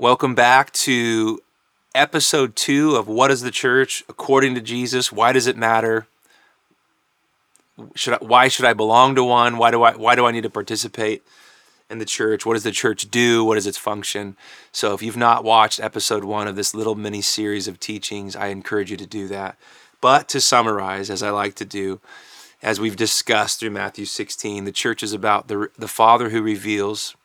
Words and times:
Welcome 0.00 0.36
back 0.36 0.70
to 0.74 1.40
episode 1.92 2.54
two 2.54 2.94
of 2.94 3.08
What 3.08 3.32
is 3.32 3.40
the 3.40 3.50
Church 3.50 4.04
According 4.08 4.54
to 4.54 4.60
Jesus? 4.60 5.10
Why 5.10 5.32
does 5.32 5.48
it 5.48 5.56
matter? 5.56 6.06
Should 7.96 8.14
I, 8.14 8.18
why 8.18 8.46
should 8.46 8.64
I 8.64 8.74
belong 8.74 9.16
to 9.16 9.24
one? 9.24 9.58
Why 9.58 9.72
do 9.72 9.82
I 9.82 9.96
why 9.96 10.14
do 10.14 10.24
I 10.24 10.30
need 10.30 10.44
to 10.44 10.50
participate 10.50 11.24
in 11.90 11.98
the 11.98 12.04
church? 12.04 12.46
What 12.46 12.54
does 12.54 12.62
the 12.62 12.70
church 12.70 13.10
do? 13.10 13.44
What 13.44 13.58
is 13.58 13.66
its 13.66 13.76
function? 13.76 14.36
So 14.70 14.94
if 14.94 15.02
you've 15.02 15.16
not 15.16 15.42
watched 15.42 15.80
episode 15.80 16.22
one 16.22 16.46
of 16.46 16.54
this 16.54 16.76
little 16.76 16.94
mini 16.94 17.20
series 17.20 17.66
of 17.66 17.80
teachings, 17.80 18.36
I 18.36 18.46
encourage 18.48 18.92
you 18.92 18.96
to 18.98 19.06
do 19.06 19.26
that. 19.26 19.56
But 20.00 20.28
to 20.28 20.40
summarize, 20.40 21.10
as 21.10 21.24
I 21.24 21.30
like 21.30 21.56
to 21.56 21.64
do, 21.64 21.98
as 22.62 22.78
we've 22.78 22.94
discussed 22.94 23.58
through 23.58 23.70
Matthew 23.70 24.04
16, 24.04 24.64
the 24.64 24.70
church 24.70 25.02
is 25.02 25.12
about 25.12 25.48
the, 25.48 25.70
the 25.76 25.88
Father 25.88 26.30
who 26.30 26.40
reveals 26.40 27.16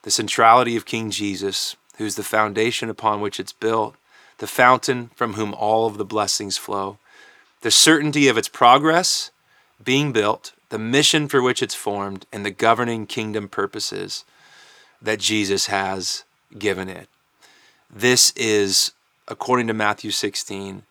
the 0.00 0.10
centrality 0.10 0.76
of 0.76 0.86
King 0.86 1.10
Jesus, 1.10 1.76
who's 1.96 2.16
the 2.16 2.22
foundation 2.22 2.88
upon 2.88 3.20
which 3.20 3.40
it's 3.40 3.52
built, 3.52 3.94
the 4.38 4.46
fountain 4.46 5.10
from 5.14 5.34
whom 5.34 5.54
all 5.54 5.86
of 5.86 5.98
the 5.98 6.04
blessings 6.04 6.56
flow, 6.56 6.98
the 7.62 7.70
certainty 7.70 8.28
of 8.28 8.36
its 8.36 8.48
progress 8.48 9.30
being 9.82 10.12
built, 10.12 10.52
the 10.68 10.78
mission 10.78 11.28
for 11.28 11.40
which 11.40 11.62
it's 11.62 11.74
formed, 11.74 12.26
and 12.32 12.44
the 12.44 12.50
governing 12.50 13.06
kingdom 13.06 13.48
purposes 13.48 14.24
that 15.00 15.20
Jesus 15.20 15.66
has 15.66 16.24
given 16.58 16.88
it. 16.88 17.08
This 17.90 18.32
is, 18.36 18.92
according 19.28 19.66
to 19.68 19.74
Matthew 19.74 20.10
16, 20.10 20.82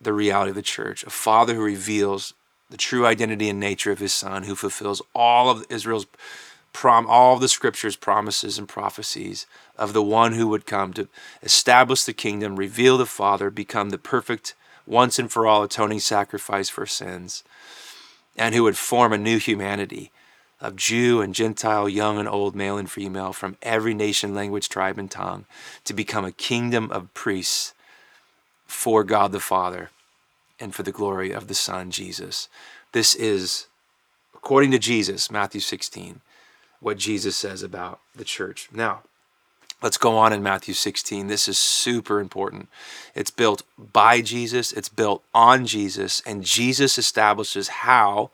the 0.00 0.12
reality 0.12 0.50
of 0.50 0.56
the 0.56 0.62
church 0.62 1.04
a 1.04 1.10
father 1.10 1.54
who 1.54 1.62
reveals 1.62 2.34
the 2.70 2.76
true 2.76 3.06
identity 3.06 3.48
and 3.48 3.60
nature 3.60 3.92
of 3.92 3.98
his 3.98 4.14
son, 4.14 4.44
who 4.44 4.54
fulfills 4.54 5.02
all 5.14 5.50
of 5.50 5.64
Israel's 5.68 6.06
prom, 6.72 7.06
all 7.06 7.38
the 7.38 7.48
scriptures, 7.48 7.96
promises, 7.96 8.58
and 8.58 8.68
prophecies 8.68 9.46
of 9.76 9.92
the 9.92 10.02
one 10.02 10.32
who 10.32 10.48
would 10.48 10.66
come 10.66 10.92
to 10.94 11.08
establish 11.42 12.04
the 12.04 12.12
kingdom, 12.12 12.56
reveal 12.56 12.98
the 12.98 13.06
Father, 13.06 13.50
become 13.50 13.90
the 13.90 13.98
perfect, 13.98 14.54
once 14.86 15.18
and 15.18 15.30
for 15.30 15.46
all 15.46 15.62
atoning 15.62 16.00
sacrifice 16.00 16.68
for 16.68 16.86
sins, 16.86 17.44
and 18.36 18.54
who 18.54 18.62
would 18.64 18.76
form 18.76 19.12
a 19.12 19.18
new 19.18 19.38
humanity 19.38 20.10
of 20.60 20.76
Jew 20.76 21.20
and 21.20 21.34
Gentile, 21.34 21.88
young 21.88 22.18
and 22.18 22.28
old, 22.28 22.54
male 22.54 22.78
and 22.78 22.90
female, 22.90 23.32
from 23.32 23.56
every 23.62 23.94
nation, 23.94 24.34
language, 24.34 24.68
tribe, 24.68 24.98
and 24.98 25.10
tongue, 25.10 25.44
to 25.84 25.92
become 25.92 26.24
a 26.24 26.32
kingdom 26.32 26.90
of 26.90 27.12
priests 27.14 27.74
for 28.66 29.04
God 29.04 29.32
the 29.32 29.40
Father 29.40 29.90
and 30.60 30.74
for 30.74 30.84
the 30.84 30.92
glory 30.92 31.32
of 31.32 31.48
the 31.48 31.54
Son, 31.54 31.90
Jesus. 31.90 32.48
This 32.92 33.14
is, 33.14 33.66
according 34.34 34.70
to 34.70 34.78
Jesus, 34.78 35.30
Matthew 35.30 35.60
16, 35.60 36.20
what 36.82 36.98
Jesus 36.98 37.36
says 37.36 37.62
about 37.62 38.00
the 38.14 38.24
church. 38.24 38.68
Now, 38.72 39.02
let's 39.82 39.96
go 39.96 40.16
on 40.18 40.32
in 40.32 40.42
Matthew 40.42 40.74
16. 40.74 41.28
This 41.28 41.46
is 41.46 41.58
super 41.58 42.20
important. 42.20 42.68
It's 43.14 43.30
built 43.30 43.62
by 43.78 44.20
Jesus, 44.20 44.72
it's 44.72 44.88
built 44.88 45.22
on 45.32 45.64
Jesus, 45.64 46.20
and 46.26 46.44
Jesus 46.44 46.98
establishes 46.98 47.68
how 47.68 48.30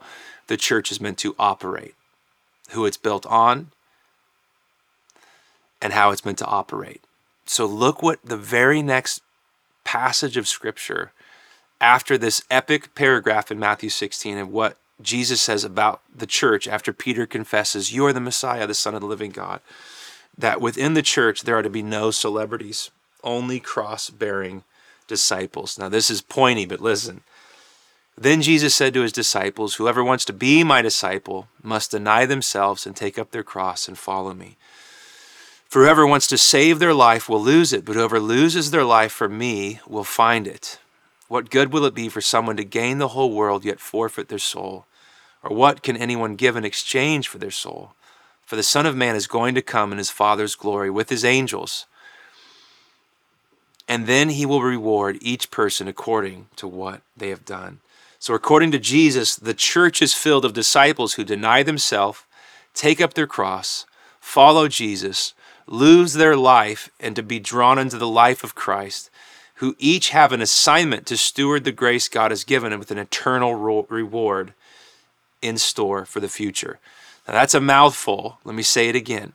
the 0.47 0.57
church 0.57 0.91
is 0.91 0.99
meant 0.99 1.19
to 1.19 1.35
operate, 1.37 1.93
who 2.71 2.85
it's 2.85 2.97
built 2.97 3.25
on, 3.27 3.71
and 5.79 5.93
how 5.93 6.09
it's 6.09 6.25
meant 6.25 6.39
to 6.39 6.45
operate. 6.45 7.01
So, 7.45 7.65
look 7.65 8.01
what 8.01 8.19
the 8.23 8.37
very 8.37 8.81
next 8.81 9.21
passage 9.83 10.37
of 10.37 10.47
Scripture 10.47 11.11
after 11.79 12.17
this 12.17 12.43
epic 12.49 12.93
paragraph 12.95 13.51
in 13.51 13.59
Matthew 13.59 13.89
16 13.89 14.37
of 14.37 14.49
what 14.49 14.77
Jesus 15.01 15.41
says 15.41 15.63
about 15.63 16.01
the 16.13 16.27
church 16.27 16.67
after 16.67 16.91
Peter 16.91 17.25
confesses, 17.25 17.93
You 17.93 18.05
are 18.05 18.13
the 18.13 18.19
Messiah, 18.19 18.67
the 18.67 18.73
Son 18.73 18.95
of 18.95 19.01
the 19.01 19.07
living 19.07 19.31
God, 19.31 19.61
that 20.37 20.61
within 20.61 20.93
the 20.93 21.01
church 21.01 21.43
there 21.43 21.57
are 21.57 21.63
to 21.63 21.69
be 21.69 21.83
no 21.83 22.11
celebrities, 22.11 22.91
only 23.23 23.59
cross 23.59 24.09
bearing 24.09 24.63
disciples. 25.07 25.77
Now, 25.77 25.89
this 25.89 26.09
is 26.09 26.21
pointy, 26.21 26.65
but 26.65 26.81
listen. 26.81 27.21
Then 28.17 28.41
Jesus 28.41 28.75
said 28.75 28.93
to 28.93 29.01
his 29.01 29.13
disciples, 29.13 29.75
Whoever 29.75 30.03
wants 30.03 30.25
to 30.25 30.33
be 30.33 30.63
my 30.63 30.81
disciple 30.81 31.47
must 31.63 31.91
deny 31.91 32.25
themselves 32.25 32.85
and 32.85 32.95
take 32.95 33.17
up 33.17 33.31
their 33.31 33.43
cross 33.43 33.87
and 33.87 33.97
follow 33.97 34.33
me. 34.33 34.57
For 35.69 35.83
whoever 35.83 36.05
wants 36.05 36.27
to 36.27 36.37
save 36.37 36.79
their 36.79 36.93
life 36.93 37.29
will 37.29 37.41
lose 37.41 37.71
it, 37.71 37.85
but 37.85 37.95
whoever 37.95 38.19
loses 38.19 38.71
their 38.71 38.83
life 38.83 39.11
for 39.11 39.29
me 39.29 39.79
will 39.87 40.03
find 40.03 40.47
it. 40.47 40.79
What 41.29 41.51
good 41.51 41.71
will 41.71 41.85
it 41.85 41.93
be 41.93 42.09
for 42.09 42.21
someone 42.21 42.57
to 42.57 42.63
gain 42.63 42.97
the 42.97 43.09
whole 43.09 43.31
world 43.31 43.63
yet 43.63 43.79
forfeit 43.79 44.29
their 44.29 44.39
soul? 44.39 44.87
Or 45.43 45.55
what 45.55 45.83
can 45.83 45.95
anyone 45.95 46.35
give 46.35 46.55
in 46.55 46.65
exchange 46.65 47.27
for 47.27 47.37
their 47.37 47.51
soul? 47.51 47.93
For 48.45 48.55
the 48.55 48.63
Son 48.63 48.87
of 48.87 48.95
Man 48.95 49.15
is 49.15 49.27
going 49.27 49.53
to 49.53 49.61
come 49.61 49.91
in 49.91 49.99
his 49.99 50.09
Father's 50.09 50.55
glory 50.55 50.89
with 50.89 51.09
his 51.09 51.23
angels. 51.23 51.85
And 53.87 54.07
then 54.07 54.29
he 54.29 54.45
will 54.45 54.63
reward 54.63 55.19
each 55.21 55.51
person 55.51 55.87
according 55.87 56.47
to 56.55 56.67
what 56.67 57.01
they 57.15 57.29
have 57.29 57.45
done. 57.45 57.79
So, 58.17 58.33
according 58.33 58.71
to 58.71 58.79
Jesus, 58.79 59.35
the 59.35 59.53
church 59.53 60.01
is 60.01 60.15
filled 60.15 60.45
of 60.45 60.53
disciples 60.53 61.13
who 61.13 61.23
deny 61.23 61.61
themselves, 61.61 62.23
take 62.73 62.99
up 62.99 63.13
their 63.13 63.27
cross, 63.27 63.85
follow 64.19 64.67
Jesus, 64.67 65.35
lose 65.67 66.13
their 66.13 66.35
life, 66.35 66.89
and 66.99 67.15
to 67.15 67.21
be 67.21 67.39
drawn 67.39 67.77
into 67.77 67.99
the 67.99 68.07
life 68.07 68.43
of 68.43 68.55
Christ 68.55 69.08
who 69.59 69.75
each 69.77 70.09
have 70.09 70.31
an 70.31 70.41
assignment 70.41 71.05
to 71.05 71.17
steward 71.17 71.65
the 71.65 71.71
grace 71.73 72.07
God 72.07 72.31
has 72.31 72.45
given 72.45 72.71
them 72.71 72.79
with 72.79 72.91
an 72.91 72.97
eternal 72.97 73.55
reward 73.55 74.53
in 75.41 75.57
store 75.57 76.05
for 76.05 76.21
the 76.21 76.29
future. 76.29 76.79
Now, 77.27 77.33
that's 77.33 77.53
a 77.53 77.59
mouthful. 77.59 78.39
Let 78.45 78.55
me 78.55 78.63
say 78.63 78.87
it 78.87 78.95
again. 78.95 79.33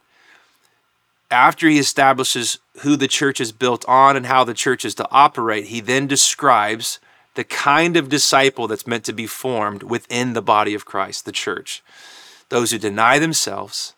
After 1.30 1.68
he 1.68 1.78
establishes 1.78 2.58
who 2.80 2.96
the 2.96 3.06
church 3.06 3.38
is 3.38 3.52
built 3.52 3.84
on 3.86 4.16
and 4.16 4.24
how 4.24 4.44
the 4.44 4.54
church 4.54 4.86
is 4.86 4.94
to 4.94 5.08
operate, 5.10 5.66
he 5.66 5.80
then 5.80 6.06
describes 6.06 7.00
the 7.34 7.44
kind 7.44 7.94
of 7.94 8.08
disciple 8.08 8.66
that's 8.66 8.86
meant 8.86 9.04
to 9.04 9.12
be 9.12 9.26
formed 9.26 9.82
within 9.82 10.32
the 10.32 10.42
body 10.42 10.72
of 10.72 10.86
Christ, 10.86 11.26
the 11.26 11.32
church. 11.32 11.82
Those 12.48 12.70
who 12.70 12.78
deny 12.78 13.18
themselves. 13.18 13.92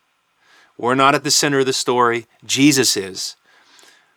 We're 0.77 0.97
not 0.97 1.15
at 1.15 1.23
the 1.23 1.31
center 1.31 1.61
of 1.61 1.67
the 1.67 1.73
story, 1.73 2.27
Jesus 2.45 2.97
is. 2.97 3.37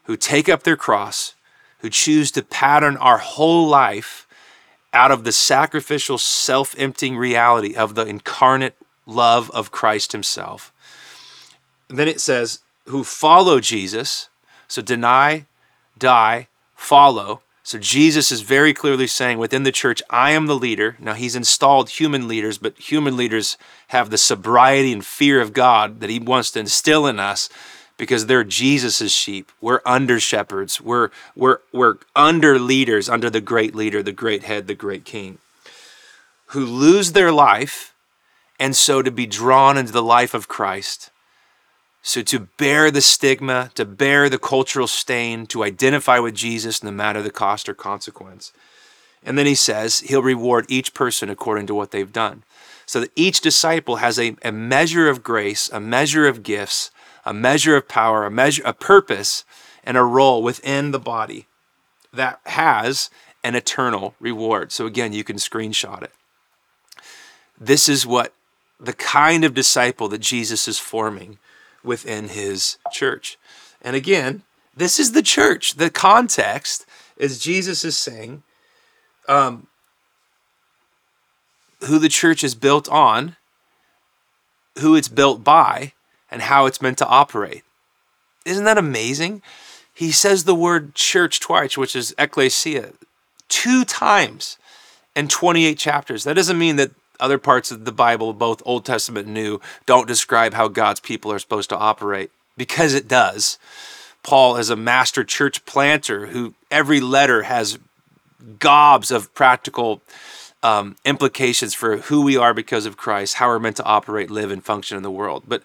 Who 0.05 0.17
take 0.17 0.49
up 0.49 0.63
their 0.63 0.77
cross, 0.77 1.35
who 1.79 1.89
choose 1.89 2.31
to 2.31 2.43
pattern 2.43 2.97
our 2.97 3.17
whole 3.17 3.67
life 3.67 4.27
out 4.93 5.11
of 5.11 5.23
the 5.23 5.31
sacrificial, 5.31 6.17
self 6.17 6.75
emptying 6.77 7.17
reality 7.17 7.75
of 7.75 7.95
the 7.95 8.05
incarnate 8.05 8.75
love 9.05 9.49
of 9.51 9.71
Christ 9.71 10.11
Himself. 10.11 10.73
And 11.89 11.97
then 11.97 12.07
it 12.07 12.21
says, 12.21 12.59
who 12.85 13.03
follow 13.03 13.59
Jesus, 13.59 14.29
so 14.67 14.81
deny, 14.81 15.45
die, 15.97 16.47
follow. 16.75 17.41
So 17.63 17.77
Jesus 17.77 18.31
is 18.31 18.41
very 18.41 18.73
clearly 18.73 19.05
saying 19.05 19.37
within 19.37 19.63
the 19.63 19.71
church, 19.71 20.01
I 20.09 20.31
am 20.31 20.47
the 20.47 20.55
leader. 20.55 20.95
Now 20.99 21.13
he's 21.13 21.35
installed 21.35 21.89
human 21.89 22.27
leaders, 22.27 22.57
but 22.57 22.77
human 22.77 23.15
leaders 23.15 23.57
have 23.89 24.09
the 24.09 24.17
sobriety 24.17 24.91
and 24.91 25.05
fear 25.05 25.39
of 25.39 25.53
God 25.53 25.99
that 25.99 26.09
he 26.09 26.19
wants 26.19 26.49
to 26.51 26.59
instill 26.59 27.05
in 27.05 27.19
us 27.19 27.47
because 27.99 28.25
they're 28.25 28.45
Jesus's 28.45 29.11
sheep. 29.11 29.51
We're 29.61 29.81
under 29.85 30.19
shepherds. 30.19 30.81
We're 30.81 31.09
we're 31.35 31.59
we're 31.71 31.97
under 32.15 32.57
leaders 32.57 33.09
under 33.09 33.29
the 33.29 33.41
great 33.41 33.75
leader, 33.75 34.01
the 34.01 34.13
great 34.13 34.43
head, 34.43 34.65
the 34.65 34.73
great 34.73 35.05
king, 35.05 35.37
who 36.47 36.65
lose 36.65 37.11
their 37.11 37.31
life, 37.31 37.93
and 38.59 38.75
so 38.75 39.03
to 39.03 39.11
be 39.11 39.27
drawn 39.27 39.77
into 39.77 39.91
the 39.91 40.01
life 40.01 40.33
of 40.33 40.47
Christ. 40.47 41.11
So 42.01 42.21
to 42.23 42.47
bear 42.57 42.89
the 42.89 43.01
stigma, 43.01 43.71
to 43.75 43.83
bear 43.83 44.29
the 44.29 44.39
cultural 44.39 44.87
stain, 44.87 45.45
to 45.47 45.65
identify 45.65 46.17
with 46.17 46.33
Jesus 46.33 46.81
no 46.81 46.91
matter 46.91 47.21
the 47.21 47.29
cost 47.29 47.67
or 47.67 47.73
consequence. 47.73 48.53
And 49.21 49.37
then 49.37 49.45
he 49.45 49.55
says 49.55 49.99
he'll 49.99 50.23
reward 50.23 50.65
each 50.69 50.93
person 50.93 51.29
according 51.29 51.67
to 51.67 51.75
what 51.75 51.91
they've 51.91 52.11
done. 52.11 52.43
So 52.85 53.01
that 53.01 53.11
each 53.17 53.41
disciple 53.41 53.97
has 53.97 54.17
a, 54.17 54.37
a 54.41 54.53
measure 54.53 55.09
of 55.09 55.21
grace, 55.21 55.69
a 55.71 55.81
measure 55.81 56.25
of 56.25 56.41
gifts, 56.41 56.89
a 57.29 57.33
measure 57.33 57.75
of 57.75 57.87
power, 57.87 58.25
a 58.25 58.31
measure, 58.31 58.63
a 58.65 58.73
purpose, 58.73 59.45
and 59.83 59.95
a 59.95 60.03
role 60.03 60.41
within 60.41 60.89
the 60.89 60.99
body 60.99 61.45
that 62.11 62.39
has 62.47 63.11
an 63.43 63.53
eternal 63.53 64.15
reward. 64.19 64.71
So 64.71 64.87
again, 64.87 65.13
you 65.13 65.23
can 65.23 65.35
screenshot 65.35 66.01
it. 66.01 66.11
This 67.59 67.87
is 67.87 68.07
what 68.07 68.33
the 68.79 68.93
kind 68.93 69.45
of 69.45 69.53
disciple 69.53 70.07
that 70.07 70.21
Jesus 70.21 70.67
is 70.67 70.79
forming 70.79 71.37
within 71.83 72.29
his 72.29 72.79
church. 72.91 73.37
And 73.79 73.95
again, 73.95 74.41
this 74.75 74.99
is 74.99 75.11
the 75.11 75.21
church. 75.21 75.75
The 75.75 75.91
context 75.91 76.87
is 77.15 77.37
Jesus 77.37 77.85
is 77.85 77.95
saying 77.95 78.41
um, 79.27 79.67
who 81.85 81.99
the 81.99 82.09
church 82.09 82.43
is 82.43 82.55
built 82.55 82.89
on, 82.89 83.35
who 84.79 84.95
it's 84.95 85.09
built 85.09 85.43
by, 85.43 85.93
and 86.31 86.43
how 86.43 86.65
it's 86.65 86.81
meant 86.81 86.97
to 86.99 87.07
operate. 87.07 87.63
Isn't 88.45 88.65
that 88.65 88.77
amazing? 88.77 89.41
He 89.93 90.11
says 90.11 90.43
the 90.43 90.55
word 90.55 90.95
church 90.95 91.39
twice, 91.39 91.77
which 91.77 91.95
is 91.95 92.15
ecclesia, 92.17 92.93
two 93.49 93.83
times 93.83 94.57
in 95.15 95.27
28 95.27 95.77
chapters. 95.77 96.23
That 96.23 96.35
doesn't 96.35 96.57
mean 96.57 96.77
that 96.77 96.91
other 97.19 97.37
parts 97.37 97.71
of 97.71 97.83
the 97.83 97.91
Bible, 97.91 98.33
both 98.33 98.63
Old 98.65 98.85
Testament 98.85 99.25
and 99.25 99.33
New, 99.33 99.59
don't 99.85 100.07
describe 100.07 100.53
how 100.53 100.69
God's 100.69 101.01
people 101.01 101.31
are 101.31 101.39
supposed 101.39 101.69
to 101.69 101.77
operate, 101.77 102.31
because 102.55 102.93
it 102.93 103.07
does. 103.07 103.57
Paul 104.23 104.55
is 104.57 104.69
a 104.69 104.75
master 104.75 105.23
church 105.23 105.65
planter 105.65 106.27
who 106.27 106.53
every 106.71 107.01
letter 107.01 107.43
has 107.43 107.79
gobs 108.59 109.11
of 109.11 109.33
practical 109.33 110.01
um, 110.61 110.95
implications 111.05 111.73
for 111.73 111.97
who 111.97 112.21
we 112.21 112.37
are 112.37 112.53
because 112.53 112.85
of 112.85 112.97
Christ, 112.97 113.35
how 113.35 113.47
we're 113.47 113.59
meant 113.59 113.77
to 113.77 113.83
operate, 113.83 114.29
live, 114.29 114.51
and 114.51 114.63
function 114.63 114.97
in 114.97 115.03
the 115.03 115.11
world. 115.11 115.43
But 115.47 115.63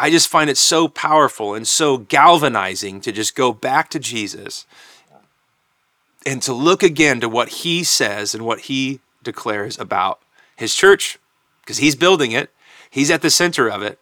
I 0.00 0.08
just 0.08 0.28
find 0.28 0.48
it 0.48 0.56
so 0.56 0.88
powerful 0.88 1.54
and 1.54 1.68
so 1.68 1.98
galvanizing 1.98 3.02
to 3.02 3.12
just 3.12 3.34
go 3.34 3.52
back 3.52 3.90
to 3.90 3.98
Jesus 3.98 4.64
and 6.24 6.40
to 6.40 6.54
look 6.54 6.82
again 6.82 7.20
to 7.20 7.28
what 7.28 7.50
he 7.50 7.84
says 7.84 8.34
and 8.34 8.46
what 8.46 8.60
he 8.60 9.00
declares 9.22 9.78
about 9.78 10.18
his 10.56 10.74
church, 10.74 11.18
because 11.60 11.76
he's 11.76 11.96
building 11.96 12.32
it, 12.32 12.48
he's 12.88 13.10
at 13.10 13.20
the 13.20 13.28
center 13.28 13.68
of 13.68 13.82
it. 13.82 13.98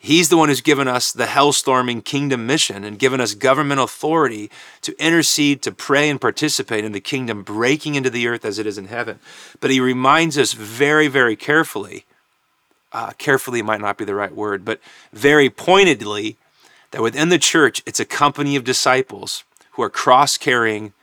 He's 0.00 0.30
the 0.30 0.36
one 0.36 0.48
who's 0.48 0.60
given 0.60 0.88
us 0.88 1.12
the 1.12 1.26
hellstorming 1.26 2.04
kingdom 2.04 2.44
mission 2.44 2.82
and 2.82 2.98
given 2.98 3.20
us 3.20 3.34
government 3.34 3.80
authority 3.80 4.50
to 4.82 5.00
intercede, 5.00 5.62
to 5.62 5.70
pray, 5.70 6.10
and 6.10 6.20
participate 6.20 6.84
in 6.84 6.90
the 6.90 7.00
kingdom 7.00 7.44
breaking 7.44 7.94
into 7.94 8.10
the 8.10 8.26
earth 8.26 8.44
as 8.44 8.58
it 8.58 8.66
is 8.66 8.78
in 8.78 8.88
heaven. 8.88 9.20
But 9.60 9.70
he 9.70 9.78
reminds 9.78 10.36
us 10.36 10.54
very, 10.54 11.06
very 11.06 11.36
carefully 11.36 12.04
uh, 12.94 13.10
carefully 13.18 13.60
might 13.60 13.80
not 13.80 13.98
be 13.98 14.06
the 14.06 14.14
right 14.14 14.34
word, 14.34 14.64
but 14.64 14.80
very 15.12 15.50
pointedly 15.50 16.38
that 16.92 17.02
within 17.02 17.28
the 17.28 17.38
church, 17.38 17.82
it's 17.84 18.00
a 18.00 18.06
company 18.06 18.56
of 18.56 18.64
disciples 18.64 19.44
who 19.72 19.82
are 19.82 19.90
cross 19.90 20.38
carrying, 20.38 20.94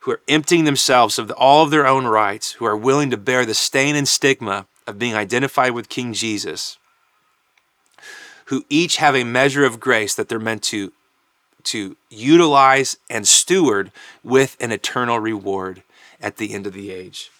who 0.00 0.12
are 0.12 0.20
emptying 0.28 0.64
themselves 0.64 1.18
of 1.18 1.30
all 1.32 1.64
of 1.64 1.70
their 1.70 1.86
own 1.86 2.06
rights, 2.06 2.52
who 2.52 2.64
are 2.64 2.76
willing 2.76 3.10
to 3.10 3.16
bear 3.18 3.44
the 3.44 3.52
stain 3.52 3.96
and 3.96 4.08
stigma 4.08 4.66
of 4.86 4.98
being 4.98 5.14
identified 5.14 5.72
with 5.72 5.90
King 5.90 6.14
Jesus 6.14 6.78
who 8.52 8.66
each 8.68 8.96
have 8.96 9.16
a 9.16 9.24
measure 9.24 9.64
of 9.64 9.80
grace 9.80 10.14
that 10.14 10.28
they're 10.28 10.38
meant 10.38 10.62
to, 10.62 10.92
to 11.64 11.96
utilize 12.10 12.98
and 13.08 13.26
steward 13.26 13.90
with 14.22 14.58
an 14.60 14.72
eternal 14.72 15.18
reward 15.18 15.82
at 16.20 16.36
the 16.36 16.52
end 16.52 16.66
of 16.66 16.74
the 16.74 16.90
age. 16.90 17.30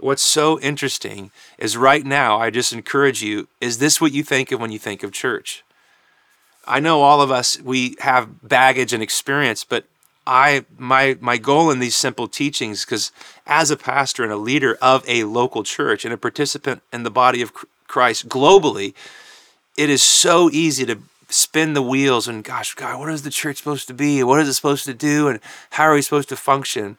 What's 0.00 0.22
so 0.22 0.58
interesting 0.60 1.30
is 1.58 1.76
right 1.76 2.04
now, 2.04 2.38
I 2.38 2.50
just 2.50 2.72
encourage 2.72 3.22
you 3.22 3.48
is 3.60 3.78
this 3.78 4.00
what 4.00 4.12
you 4.12 4.22
think 4.22 4.52
of 4.52 4.60
when 4.60 4.72
you 4.72 4.78
think 4.78 5.02
of 5.02 5.12
church? 5.12 5.64
I 6.66 6.80
know 6.80 7.02
all 7.02 7.20
of 7.20 7.30
us, 7.30 7.60
we 7.60 7.96
have 8.00 8.46
baggage 8.46 8.92
and 8.92 9.02
experience, 9.02 9.64
but 9.64 9.84
I 10.26 10.64
my 10.78 11.16
my 11.20 11.38
goal 11.38 11.70
in 11.70 11.78
these 11.78 11.96
simple 11.96 12.28
teachings 12.28 12.84
because 12.84 13.10
as 13.46 13.70
a 13.70 13.76
pastor 13.76 14.22
and 14.22 14.32
a 14.32 14.36
leader 14.36 14.78
of 14.80 15.02
a 15.08 15.24
local 15.24 15.64
church 15.64 16.04
and 16.04 16.12
a 16.14 16.18
participant 16.18 16.82
in 16.92 17.02
the 17.02 17.10
body 17.10 17.42
of 17.42 17.52
Christ 17.88 18.28
globally 18.28 18.94
it 19.76 19.88
is 19.88 20.02
so 20.02 20.50
easy 20.50 20.84
to 20.86 20.98
spin 21.30 21.74
the 21.74 21.82
wheels 21.82 22.28
and 22.28 22.44
gosh, 22.44 22.74
God, 22.74 22.98
what 22.98 23.08
is 23.08 23.22
the 23.22 23.30
church 23.30 23.58
supposed 23.58 23.88
to 23.88 23.94
be? 23.94 24.22
What 24.22 24.40
is 24.40 24.48
it 24.48 24.54
supposed 24.54 24.84
to 24.84 24.94
do? 24.94 25.28
And 25.28 25.40
how 25.70 25.84
are 25.84 25.94
we 25.94 26.02
supposed 26.02 26.28
to 26.30 26.36
function? 26.36 26.98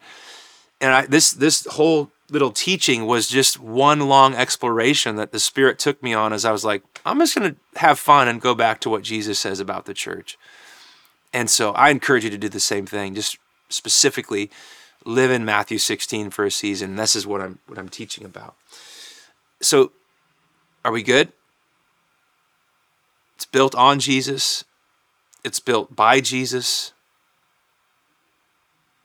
And 0.80 0.92
I, 0.92 1.06
this 1.06 1.30
this 1.30 1.66
whole 1.66 2.10
little 2.32 2.50
teaching 2.50 3.06
was 3.06 3.28
just 3.28 3.60
one 3.60 4.00
long 4.08 4.34
exploration 4.34 5.16
that 5.16 5.32
the 5.32 5.38
Spirit 5.38 5.78
took 5.78 6.02
me 6.02 6.14
on 6.14 6.32
as 6.32 6.46
I 6.46 6.50
was 6.50 6.64
like, 6.64 6.82
I'm 7.04 7.18
just 7.18 7.36
going 7.36 7.54
to 7.54 7.78
have 7.78 7.98
fun 7.98 8.26
and 8.26 8.40
go 8.40 8.54
back 8.54 8.80
to 8.80 8.90
what 8.90 9.02
Jesus 9.02 9.38
says 9.38 9.60
about 9.60 9.84
the 9.84 9.92
church. 9.92 10.38
And 11.32 11.50
so 11.50 11.72
I 11.72 11.90
encourage 11.90 12.24
you 12.24 12.30
to 12.30 12.38
do 12.38 12.48
the 12.48 12.58
same 12.58 12.86
thing. 12.86 13.14
Just 13.14 13.36
specifically 13.68 14.50
live 15.04 15.30
in 15.30 15.44
Matthew 15.44 15.76
16 15.76 16.30
for 16.30 16.46
a 16.46 16.50
season. 16.50 16.96
This 16.96 17.14
is 17.14 17.26
what 17.26 17.42
I'm 17.42 17.58
what 17.66 17.78
I'm 17.78 17.88
teaching 17.88 18.24
about. 18.24 18.54
So, 19.60 19.92
are 20.84 20.92
we 20.92 21.02
good? 21.02 21.32
It's 23.36 23.46
built 23.46 23.74
on 23.74 24.00
Jesus, 24.00 24.64
it's 25.44 25.60
built 25.60 25.94
by 25.94 26.20
Jesus, 26.20 26.92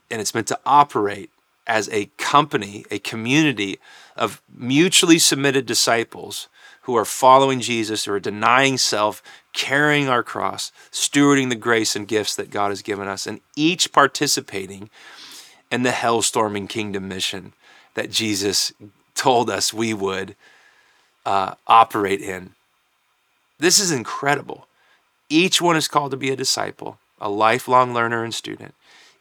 and 0.10 0.22
it's 0.22 0.34
meant 0.34 0.48
to 0.48 0.60
operate 0.66 1.30
as 1.68 1.90
a 1.90 2.10
company, 2.18 2.86
a 2.90 3.00
community 3.00 3.78
of 4.16 4.42
mutually 4.52 5.20
submitted 5.20 5.66
disciples 5.66 6.48
who 6.84 6.96
are 6.96 7.06
following 7.06 7.60
Jesus, 7.60 8.06
who 8.06 8.14
are 8.14 8.20
denying 8.20 8.78
self, 8.78 9.22
carrying 9.54 10.08
our 10.08 10.24
cross, 10.24 10.72
stewarding 10.92 11.50
the 11.50 11.56
grace 11.56 11.96
and 11.96 12.08
gifts 12.08 12.36
that 12.36 12.50
God 12.50 12.70
has 12.70 12.82
given 12.82 13.08
us, 13.08 13.28
and 13.28 13.42
each 13.58 13.92
participating 13.92 14.90
in 15.70 15.84
the 15.84 15.92
hell 15.92 16.22
storming 16.22 16.68
kingdom 16.68 17.10
mission 17.10 17.52
that 17.96 18.10
Jesus 18.10 18.72
told 19.16 19.50
us 19.50 19.74
we 19.74 19.94
would 19.94 20.36
uh, 21.26 21.56
operate 21.68 22.22
in. 22.22 22.52
This 23.60 23.80
is 23.80 23.92
incredible. 23.92 24.68
Each 25.30 25.62
one 25.62 25.76
is 25.76 25.90
called 25.90 26.12
to 26.12 26.18
be 26.18 26.30
a 26.30 26.38
disciple, 26.38 27.00
a 27.20 27.28
lifelong 27.28 27.94
learner 27.94 28.24
and 28.24 28.34
student. 28.34 28.74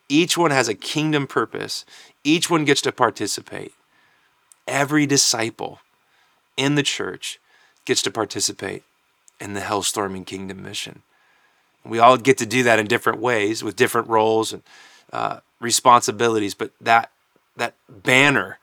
Each 0.08 0.37
one 0.37 0.50
has 0.50 0.69
a 0.69 0.75
kingdom 0.75 1.26
purpose. 1.26 1.85
Each 2.23 2.49
one 2.49 2.64
gets 2.64 2.81
to 2.82 2.93
participate. 2.93 3.73
Every 4.67 5.06
disciple 5.06 5.81
in 6.56 6.75
the 6.75 6.82
church 6.82 7.38
gets 7.85 8.03
to 8.03 8.11
participate 8.11 8.82
in 9.41 9.55
the 9.55 9.61
hellstorming 9.61 10.26
kingdom 10.26 10.62
mission. 10.62 11.03
We 11.85 11.99
all 11.99 12.17
get 12.17 12.38
to 12.38 12.47
do 12.47 12.62
that 12.64 12.79
in 12.79 12.87
different 12.87 13.20
ways 13.20 13.62
with 13.62 13.76
different 13.76 14.08
roles 14.08 14.53
and 14.53 14.62
uh, 15.12 15.41
responsibilities, 15.61 16.55
but 16.55 16.73
that 16.81 17.11
that 17.56 17.75
banner 17.88 18.58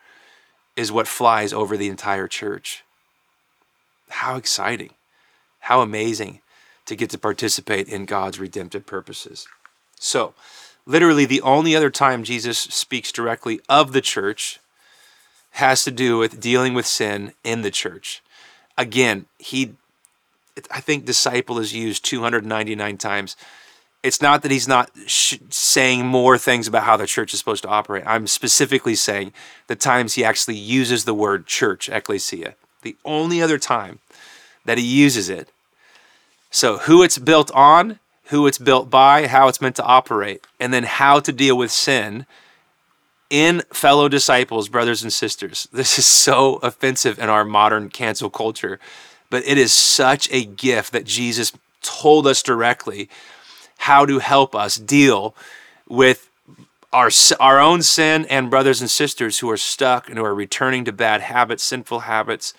is 0.75 0.92
what 0.92 1.07
flies 1.07 1.54
over 1.54 1.78
the 1.78 1.88
entire 1.88 2.28
church. 2.28 2.84
How 4.10 4.36
exciting! 4.36 4.92
How 5.62 5.81
amazing 5.81 6.42
to 6.86 6.95
get 6.95 7.10
to 7.12 7.18
participate 7.18 7.88
in 7.88 8.06
God's 8.06 8.40
redemptive 8.40 8.86
purposes. 8.86 9.48
So, 10.00 10.34
literally, 10.85 11.25
the 11.25 11.41
only 11.41 11.75
other 11.75 11.89
time 11.89 12.24
Jesus 12.24 12.57
speaks 12.57 13.12
directly 13.12 13.59
of 13.69 13.94
the 13.94 14.01
church 14.01 14.59
has 15.51 15.83
to 15.83 15.91
do 15.91 16.18
with 16.18 16.39
dealing 16.39 16.74
with 16.74 16.85
sin 16.85 17.33
in 17.44 17.62
the 17.62 17.71
church. 17.71 18.24
Again, 18.77 19.27
he, 19.38 19.74
I 20.71 20.80
think 20.80 21.06
disciple 21.06 21.59
is 21.59 21.74
used 21.74 22.03
299 22.06 22.97
times. 22.97 23.35
It's 24.01 24.21
not 24.21 24.41
that 24.41 24.51
he's 24.51 24.68
not 24.68 24.89
sh- 25.06 25.38
saying 25.50 26.06
more 26.06 26.38
things 26.38 26.68
about 26.68 26.83
how 26.83 26.97
the 26.97 27.06
church 27.06 27.33
is 27.33 27.39
supposed 27.39 27.63
to 27.63 27.69
operate. 27.69 28.03
I'm 28.06 28.25
specifically 28.27 28.95
saying 28.95 29.31
the 29.68 29.75
times 29.75 30.15
he 30.15 30.25
actually 30.25 30.57
uses 30.57 31.06
the 31.06 31.13
word 31.13 31.45
church, 31.45 31.88
ecclesia. 31.88 32.56
The 32.81 32.97
only 33.06 33.41
other 33.41 33.59
time 33.59 34.00
that 34.65 34.77
he 34.77 34.83
uses 34.83 35.30
it. 35.30 35.50
So, 36.50 36.80
who 36.80 37.01
it's 37.03 37.18
built 37.18 37.50
on, 37.51 38.00
who 38.25 38.47
it's 38.47 38.57
built 38.57 38.89
by, 38.89 39.27
how 39.27 39.47
it's 39.47 39.61
meant 39.61 39.75
to 39.75 39.83
operate, 39.83 40.45
and 40.59 40.73
then 40.73 40.83
how 40.83 41.19
to 41.19 41.31
deal 41.31 41.57
with 41.57 41.71
sin 41.71 42.25
in 43.30 43.63
fellow 43.73 44.07
disciples, 44.07 44.69
brothers 44.69 45.03
and 45.03 45.11
sisters. 45.11 45.68
This 45.73 45.97
is 45.97 46.06
so 46.06 46.56
offensive 46.57 47.19
in 47.19 47.30
our 47.30 47.44
modern 47.44 47.89
cancel 47.89 48.30
culture, 48.30 48.80
but 49.30 49.45
it 49.45 49.57
is 49.57 49.73
such 49.73 50.31
a 50.31 50.45
gift 50.45 50.94
that 50.94 51.06
Jesus 51.06 51.51
told 51.81 52.27
us 52.27 52.42
directly 52.42 53.09
how 53.80 54.06
to 54.06 54.19
help 54.19 54.56
us 54.56 54.75
deal 54.75 55.35
with 55.89 56.30
our, 56.94 57.09
our 57.39 57.59
own 57.59 57.81
sin 57.81 58.25
and 58.30 58.49
brothers 58.49 58.80
and 58.80 58.89
sisters 58.89 59.39
who 59.39 59.49
are 59.49 59.57
stuck 59.57 60.07
and 60.07 60.18
who 60.18 60.23
are 60.23 60.35
returning 60.35 60.85
to 60.85 60.92
bad 60.92 61.21
habits, 61.21 61.63
sinful 61.63 62.01
habits, 62.01 62.53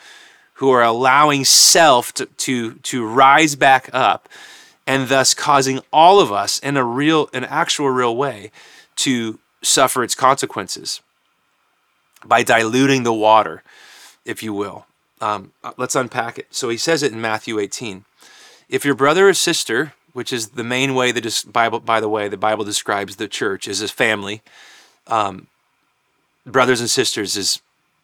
who 0.54 0.71
are 0.71 0.83
allowing 0.83 1.44
self 1.44 2.12
to, 2.14 2.26
to, 2.26 2.75
to 2.75 3.06
rise 3.06 3.54
back 3.54 3.88
up 3.92 4.28
and 4.87 5.09
thus 5.09 5.35
causing 5.35 5.81
all 5.93 6.21
of 6.21 6.31
us 6.31 6.59
in 6.59 6.76
a 6.76 6.85
real, 6.85 7.29
an 7.33 7.45
actual 7.45 7.91
real 7.91 8.17
way 8.17 8.50
to 8.97 9.38
suffer 9.62 10.03
its 10.03 10.14
consequences 10.14 11.00
by 12.25 12.43
diluting 12.43 13.03
the 13.03 13.12
water, 13.12 13.62
if 14.25 14.43
you 14.43 14.53
will. 14.53 14.87
Um, 15.21 15.53
uh, 15.62 15.73
let's 15.76 15.97
unpack 15.97 16.38
it. 16.38 16.49
So 16.50 16.69
he 16.69 16.76
says 16.76 17.03
it 17.03 17.12
in 17.12 17.21
Matthew 17.21 17.59
18. 17.59 18.05
If 18.69 18.85
your 18.85 18.95
brother 18.95 19.29
or 19.29 19.35
sister, 19.35 19.95
which 20.12 20.33
is 20.33 20.50
the 20.50 20.64
main 20.64 20.95
way 20.95 21.12
the 21.12 21.45
Bible, 21.47 21.81
by 21.81 22.00
the 22.00 22.09
way, 22.09 22.29
the 22.29 22.37
Bible 22.37 22.64
describes 22.64 23.17
the 23.17 23.29
church 23.29 23.67
is 23.67 23.81
a 23.81 23.88
family. 23.88 24.43
Um, 25.07 25.49
brothers 26.47 26.81
and 26.81 26.91
sisters 26.91 27.37
is 27.37 27.61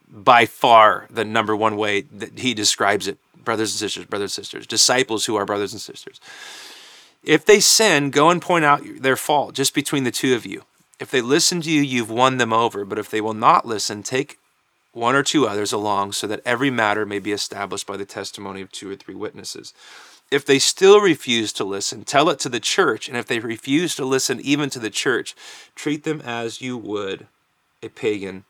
by 0.08 0.44
far 0.46 1.06
the 1.10 1.24
number 1.24 1.54
one 1.54 1.76
way 1.76 2.02
that 2.02 2.38
he 2.38 2.52
describes 2.52 3.06
it 3.06 3.18
brothers 3.44 3.72
and 3.72 3.78
sisters, 3.78 4.04
brothers 4.06 4.36
and 4.36 4.44
sisters, 4.44 4.66
disciples 4.66 5.26
who 5.26 5.36
are 5.36 5.44
brothers 5.44 5.72
and 5.72 5.80
sisters. 5.80 6.20
If 7.22 7.44
they 7.44 7.60
sin, 7.60 8.10
go 8.10 8.30
and 8.30 8.40
point 8.40 8.64
out 8.64 8.82
their 9.00 9.16
fault 9.16 9.54
just 9.54 9.74
between 9.74 10.04
the 10.04 10.10
two 10.10 10.34
of 10.34 10.46
you. 10.46 10.62
If 10.98 11.10
they 11.10 11.20
listen 11.20 11.60
to 11.62 11.70
you, 11.70 11.82
you've 11.82 12.10
won 12.10 12.38
them 12.38 12.52
over. 12.52 12.84
But 12.84 12.98
if 12.98 13.10
they 13.10 13.20
will 13.20 13.34
not 13.34 13.66
listen, 13.66 14.02
take 14.02 14.38
one 14.92 15.14
or 15.14 15.22
two 15.22 15.46
others 15.46 15.72
along 15.72 16.12
so 16.12 16.26
that 16.26 16.42
every 16.44 16.70
matter 16.70 17.06
may 17.06 17.18
be 17.18 17.32
established 17.32 17.86
by 17.86 17.96
the 17.96 18.04
testimony 18.04 18.60
of 18.60 18.72
two 18.72 18.90
or 18.90 18.96
three 18.96 19.14
witnesses. 19.14 19.72
If 20.30 20.46
they 20.46 20.58
still 20.58 21.00
refuse 21.00 21.52
to 21.54 21.64
listen, 21.64 22.04
tell 22.04 22.28
it 22.30 22.38
to 22.40 22.48
the 22.48 22.60
church. 22.60 23.08
And 23.08 23.16
if 23.16 23.26
they 23.26 23.40
refuse 23.40 23.94
to 23.96 24.04
listen 24.04 24.40
even 24.40 24.70
to 24.70 24.78
the 24.78 24.90
church, 24.90 25.34
treat 25.74 26.04
them 26.04 26.20
as 26.20 26.60
you 26.60 26.76
would 26.76 27.26
a 27.82 27.88
pagan 27.88 28.44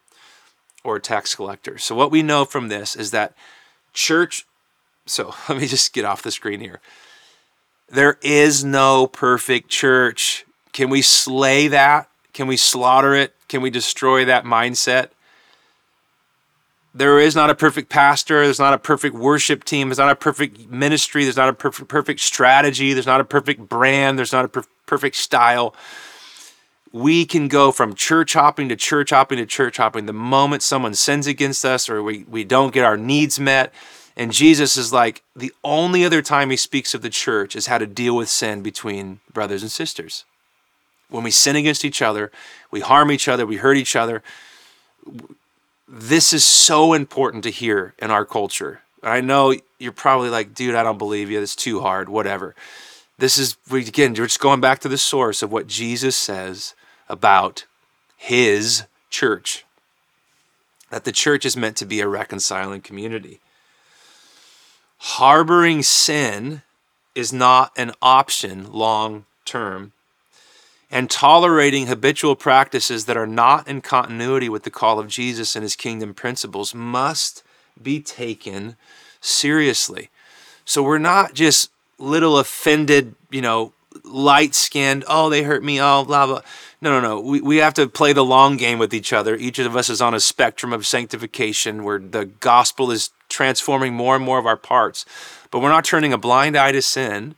or 0.85 0.97
a 0.97 1.01
tax 1.01 1.35
collector. 1.35 1.79
So, 1.79 1.95
what 1.95 2.11
we 2.11 2.23
know 2.23 2.45
from 2.45 2.69
this 2.69 2.97
is 2.97 3.11
that 3.13 3.35
church, 3.93 4.47
so 5.07 5.35
let 5.49 5.59
me 5.59 5.67
just 5.67 5.93
get 5.93 6.05
off 6.05 6.23
the 6.23 6.31
screen 6.31 6.61
here. 6.61 6.81
There 7.91 8.19
is 8.23 8.63
no 8.63 9.09
perfect 9.09 9.69
church. 9.69 10.47
Can 10.73 10.91
we 10.91 11.03
slay 11.03 11.67
that? 11.69 12.09
Can 12.33 12.47
we 12.47 12.57
slaughter 12.57 13.15
it? 13.15 13.35
Can 13.49 13.63
we 13.63 13.71
destroy 13.71 14.25
that 14.27 14.45
mindset? 14.45 15.09
There 16.95 17.19
is 17.19 17.35
not 17.35 17.51
a 17.51 17.55
perfect 17.57 17.89
pastor. 17.89 18.45
There's 18.45 18.61
not 18.61 18.75
a 18.75 18.79
perfect 18.79 19.17
worship 19.17 19.65
team. 19.65 19.89
There's 19.89 19.99
not 19.99 20.11
a 20.11 20.17
perfect 20.17 20.71
ministry. 20.71 21.25
There's 21.25 21.37
not 21.37 21.49
a 21.49 21.53
perfect, 21.53 21.89
perfect 21.89 22.21
strategy. 22.21 22.93
There's 22.93 23.07
not 23.07 23.21
a 23.21 23.25
perfect 23.25 23.69
brand. 23.69 24.19
There's 24.19 24.33
not 24.33 24.45
a 24.45 24.49
per- 24.49 24.65
perfect 24.87 25.17
style. 25.17 25.75
We 26.93 27.25
can 27.25 27.49
go 27.49 27.73
from 27.73 27.95
church 27.95 28.35
hopping 28.35 28.69
to 28.69 28.77
church 28.77 29.11
hopping 29.11 29.39
to 29.39 29.47
church 29.47 29.79
hopping 29.79 30.07
the 30.07 30.13
moment 30.13 30.63
someone 30.63 30.95
sins 30.95 31.27
against 31.27 31.65
us 31.65 31.89
or 31.89 32.03
we, 32.05 32.25
we 32.29 32.45
don't 32.45 32.73
get 32.73 32.85
our 32.85 32.97
needs 32.97 33.41
met. 33.41 33.73
And 34.17 34.33
Jesus 34.33 34.77
is 34.77 34.93
like, 34.93 35.23
the 35.35 35.53
only 35.65 36.05
other 36.05 36.21
time 36.21 36.51
he 36.51 36.57
speaks 36.57 36.95
of 36.95 37.03
the 37.03 37.11
church 37.11 37.57
is 37.57 37.67
how 37.67 37.79
to 37.79 37.87
deal 37.87 38.17
with 38.17 38.29
sin 38.29 38.63
between 38.63 39.21
brothers 39.33 39.63
and 39.63 39.71
sisters. 39.71 40.25
When 41.09 41.25
we 41.25 41.31
sin 41.31 41.57
against 41.57 41.85
each 41.85 42.03
other, 42.03 42.31
we 42.71 42.81
harm 42.81 43.11
each 43.11 43.29
other, 43.29 43.47
we 43.47 43.57
hurt 43.57 43.77
each 43.77 43.97
other 43.97 44.23
this 45.91 46.33
is 46.33 46.45
so 46.45 46.93
important 46.93 47.43
to 47.45 47.51
hear 47.51 47.95
in 47.99 48.11
our 48.11 48.25
culture. 48.25 48.81
I 49.03 49.21
know 49.21 49.55
you're 49.79 49.93
probably 49.93 50.31
like, 50.31 50.55
dude, 50.55 50.75
I 50.75 50.83
don't 50.83 50.99
believe 50.99 51.31
you. 51.31 51.41
It's 51.41 51.57
too 51.57 51.81
hard, 51.81 52.09
whatever. 52.09 52.55
This 53.19 53.39
is, 53.39 53.57
again, 53.71 54.15
you're 54.15 54.27
just 54.27 54.41
going 54.41 54.61
back 54.61 54.79
to 54.81 54.89
the 54.89 54.99
source 54.99 55.43
of 55.43 55.51
what 55.51 55.67
Jesus 55.67 56.17
says 56.17 56.75
about 57.09 57.65
his 58.17 58.85
church. 59.11 59.65
That 60.91 61.05
the 61.05 61.13
church 61.13 61.45
is 61.45 61.57
meant 61.57 61.77
to 61.79 61.87
be 61.87 62.01
a 62.01 62.09
reconciling 62.09 62.83
community. 62.83 63.41
Harboring 65.03 65.83
sin 65.83 66.63
is 67.15 67.33
not 67.33 67.73
an 67.77 67.93
option 68.03 68.71
long 68.71 69.25
term 69.45 69.93
and 70.91 71.09
tolerating 71.09 71.87
habitual 71.87 72.35
practices 72.35 73.07
that 73.07 73.17
are 73.17 73.27
not 73.27 73.67
in 73.69 73.81
continuity 73.81 74.49
with 74.49 74.65
the 74.65 74.71
call 74.71 74.99
of 74.99 75.09
Jesus 75.09 75.55
and 75.55 75.63
his 75.63 75.77
kingdom 75.77 76.13
principles 76.15 76.75
must 76.75 77.43
be 77.81 78.01
taken 78.01 78.77
seriously. 79.21 80.11
So 80.65 80.83
we're 80.83 80.99
not 80.99 81.33
just 81.33 81.71
little 81.99 82.39
offended, 82.39 83.15
you 83.31 83.41
know, 83.41 83.73
light 84.05 84.55
skinned, 84.55 85.05
oh, 85.09 85.31
they 85.31 85.43
hurt 85.43 85.63
me, 85.63 85.81
oh, 85.81 86.05
blah, 86.05 86.27
blah. 86.27 86.41
No, 86.83 86.99
no, 86.99 87.01
no. 87.01 87.21
We, 87.21 87.41
we 87.41 87.57
have 87.59 87.75
to 87.75 87.87
play 87.87 88.13
the 88.13 88.25
long 88.25 88.57
game 88.57 88.79
with 88.79 88.95
each 88.95 89.13
other. 89.13 89.37
Each 89.37 89.59
of 89.59 89.77
us 89.77 89.91
is 89.91 90.01
on 90.01 90.15
a 90.15 90.21
spectrum 90.21 90.73
of 90.73 90.87
sanctification 90.87 91.85
where 91.85 91.99
the 91.99 92.25
gospel 92.25 92.91
is 92.91 93.11
transforming 93.29 93.95
more 93.95 94.17
and 94.17 94.25
more 94.25 94.39
of 94.39 94.47
our 94.47 94.57
parts. 94.57 95.05
But 95.51 95.61
we're 95.61 95.69
not 95.69 95.85
turning 95.85 96.13
a 96.13 96.19
blind 96.19 96.57
eye 96.57 96.73
to 96.73 96.81
sin. 96.81 97.35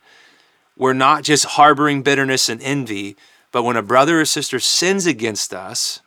We're 0.77 0.93
not 0.93 1.23
just 1.23 1.45
harboring 1.45 2.03
bitterness 2.03 2.47
and 2.47 2.61
envy 2.61 3.17
but 3.53 3.63
when 3.63 3.77
a 3.77 3.83
brother 3.83 4.19
or 4.19 4.25
sister 4.25 4.59
sins 4.59 5.05
against 5.05 5.53
us, 5.53 6.01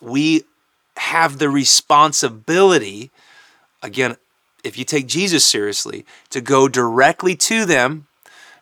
we 0.00 0.42
have 0.96 1.38
the 1.38 1.48
responsibility, 1.48 3.12
again, 3.82 4.16
if 4.64 4.76
you 4.76 4.84
take 4.84 5.06
Jesus 5.06 5.44
seriously, 5.44 6.04
to 6.30 6.40
go 6.40 6.66
directly 6.66 7.36
to 7.36 7.64
them, 7.64 8.08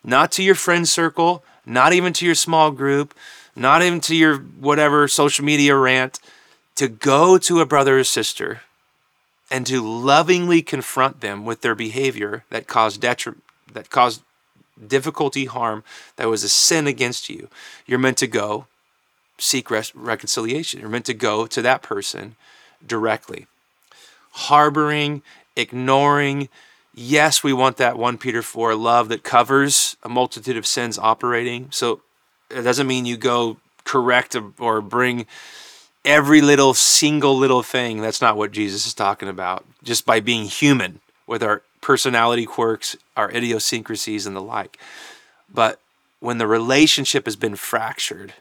not 0.04 0.30
to 0.32 0.42
your 0.42 0.54
friend 0.54 0.86
circle, 0.86 1.42
not 1.64 1.94
even 1.94 2.12
to 2.12 2.26
your 2.26 2.34
small 2.34 2.70
group, 2.70 3.14
not 3.56 3.82
even 3.82 4.00
to 4.00 4.16
your 4.16 4.38
whatever 4.38 5.08
social 5.08 5.44
media 5.44 5.76
rant, 5.76 6.18
to 6.76 6.88
go 6.88 7.38
to 7.38 7.60
a 7.60 7.66
brother 7.66 7.98
or 7.98 8.04
sister 8.04 8.62
and 9.50 9.66
to 9.66 9.80
lovingly 9.80 10.62
confront 10.62 11.20
them 11.20 11.44
with 11.44 11.60
their 11.60 11.74
behavior 11.74 12.44
that 12.50 12.66
caused 12.66 13.00
detriment 13.00 13.42
that 13.72 13.90
caused 13.90 14.22
difficulty, 14.86 15.44
harm, 15.44 15.84
that 16.16 16.28
was 16.28 16.42
a 16.42 16.48
sin 16.48 16.86
against 16.86 17.28
you, 17.28 17.48
you're 17.86 17.98
meant 17.98 18.18
to 18.18 18.26
go 18.26 18.66
seek 19.38 19.70
res- 19.70 19.94
reconciliation. 19.94 20.80
You're 20.80 20.88
meant 20.88 21.06
to 21.06 21.14
go 21.14 21.46
to 21.46 21.62
that 21.62 21.82
person 21.82 22.36
directly. 22.86 23.46
Harboring, 24.32 25.22
ignoring, 25.56 26.48
yes, 26.94 27.42
we 27.42 27.52
want 27.52 27.76
that 27.76 27.98
1 27.98 28.18
Peter 28.18 28.42
4 28.42 28.74
love 28.74 29.08
that 29.08 29.22
covers 29.22 29.96
a 30.02 30.08
multitude 30.08 30.56
of 30.56 30.66
sins 30.66 30.98
operating. 30.98 31.68
So 31.70 32.00
it 32.50 32.62
doesn't 32.62 32.86
mean 32.86 33.06
you 33.06 33.16
go 33.16 33.58
correct 33.84 34.36
or 34.58 34.80
bring 34.80 35.26
every 36.04 36.40
little 36.40 36.74
single 36.74 37.36
little 37.36 37.62
thing. 37.62 38.00
That's 38.00 38.20
not 38.20 38.36
what 38.36 38.52
Jesus 38.52 38.86
is 38.86 38.94
talking 38.94 39.28
about. 39.28 39.64
Just 39.82 40.04
by 40.06 40.20
being 40.20 40.44
human 40.44 41.00
with 41.26 41.42
our 41.42 41.62
personality 41.80 42.46
quirks, 42.46 42.96
our 43.16 43.30
idiosyncrasies, 43.30 44.26
and 44.26 44.34
the 44.34 44.42
like. 44.42 44.78
But 45.52 45.80
when 46.20 46.38
the 46.38 46.46
relationship 46.46 47.26
has 47.26 47.36
been 47.36 47.56
fractured, 47.56 48.34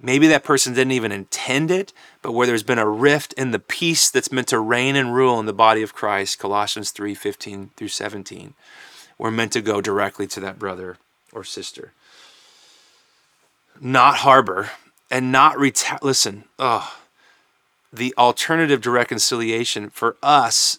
maybe 0.00 0.28
that 0.28 0.44
person 0.44 0.74
didn't 0.74 0.92
even 0.92 1.12
intend 1.12 1.70
it, 1.70 1.92
but 2.22 2.32
where 2.32 2.46
there's 2.46 2.62
been 2.62 2.78
a 2.78 2.88
rift 2.88 3.32
in 3.34 3.50
the 3.50 3.58
peace 3.58 4.10
that's 4.10 4.32
meant 4.32 4.48
to 4.48 4.60
reign 4.60 4.96
and 4.96 5.14
rule 5.14 5.40
in 5.40 5.46
the 5.46 5.52
body 5.52 5.82
of 5.82 5.94
Christ, 5.94 6.38
Colossians 6.38 6.90
3 6.90 7.14
15 7.14 7.70
through 7.76 7.88
17, 7.88 8.54
we're 9.18 9.30
meant 9.30 9.52
to 9.52 9.60
go 9.60 9.80
directly 9.80 10.26
to 10.28 10.40
that 10.40 10.58
brother 10.58 10.98
or 11.32 11.42
sister. 11.42 11.92
Not 13.80 14.16
harbor 14.16 14.70
and 15.10 15.32
not 15.32 15.56
reta- 15.56 16.02
listen, 16.02 16.44
oh, 16.58 16.96
the 17.92 18.14
alternative 18.18 18.82
to 18.82 18.90
reconciliation 18.90 19.90
for 19.90 20.16
us 20.22 20.78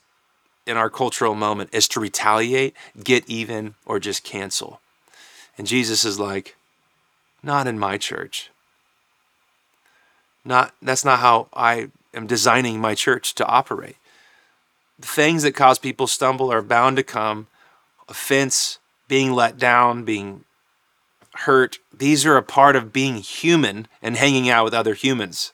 in 0.68 0.78
our 0.78 0.90
cultural 0.90 1.34
moment 1.34 1.70
is 1.74 1.88
to 1.90 2.00
retaliate, 2.00 2.76
get 3.04 3.28
even, 3.28 3.76
or 3.86 4.00
just 4.00 4.24
cancel. 4.24 4.82
And 5.58 5.66
Jesus 5.66 6.06
is 6.06 6.20
like, 6.20 6.56
not 7.42 7.68
in 7.68 7.80
my 7.80 7.98
church. 7.98 8.52
Not 10.46 10.74
that's 10.82 11.06
not 11.06 11.20
how 11.20 11.48
I 11.54 11.90
am 12.14 12.28
designing 12.28 12.80
my 12.80 12.96
church 12.96 13.36
to 13.36 13.46
operate. 13.46 13.98
The 14.98 15.08
things 15.08 15.44
that 15.44 15.54
cause 15.54 15.80
people 15.80 16.08
stumble 16.08 16.52
are 16.52 16.62
bound 16.62 16.98
to 16.98 17.04
come. 17.04 17.48
Offense, 18.08 18.80
being 19.08 19.32
let 19.32 19.58
down, 19.58 20.04
being 20.04 20.44
hurt. 21.42 21.80
These 21.94 22.26
are 22.26 22.38
a 22.38 22.44
part 22.44 22.76
of 22.76 22.94
being 22.94 23.16
human 23.16 23.88
and 24.02 24.18
hanging 24.18 24.50
out 24.50 24.66
with 24.66 24.74
other 24.74 24.94
humans. 24.94 25.54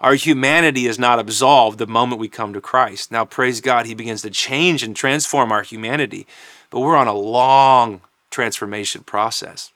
Our 0.00 0.14
humanity 0.14 0.86
is 0.86 0.98
not 0.98 1.18
absolved 1.18 1.78
the 1.78 1.86
moment 1.86 2.20
we 2.20 2.28
come 2.28 2.52
to 2.52 2.60
Christ. 2.60 3.10
Now, 3.10 3.24
praise 3.24 3.60
God, 3.60 3.86
He 3.86 3.94
begins 3.94 4.22
to 4.22 4.30
change 4.30 4.82
and 4.82 4.94
transform 4.94 5.50
our 5.50 5.62
humanity, 5.62 6.26
but 6.70 6.80
we're 6.80 6.96
on 6.96 7.08
a 7.08 7.14
long 7.14 8.02
transformation 8.30 9.02
process. 9.02 9.72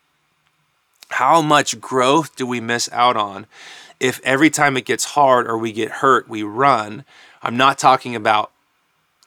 How 1.11 1.41
much 1.41 1.81
growth 1.81 2.37
do 2.37 2.47
we 2.47 2.61
miss 2.61 2.89
out 2.93 3.17
on 3.17 3.47
if 3.99 4.21
every 4.23 4.51
time 4.51 4.77
it 4.77 4.85
gets 4.85 5.05
hard 5.05 5.47
or 5.47 5.57
we 5.57 5.73
get 5.73 5.91
hurt, 5.91 6.29
we 6.29 6.43
run? 6.43 7.05
I'm 7.43 7.57
not 7.57 7.79
talking 7.79 8.15
about 8.15 8.53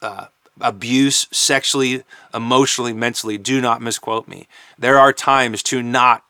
uh, 0.00 0.26
abuse 0.60 1.26
sexually, 1.30 2.02
emotionally, 2.32 2.92
mentally. 2.92 3.38
Do 3.38 3.60
not 3.60 3.82
misquote 3.82 4.28
me. 4.28 4.46
There 4.78 4.98
are 4.98 5.12
times 5.12 5.62
to 5.64 5.82
not 5.82 6.24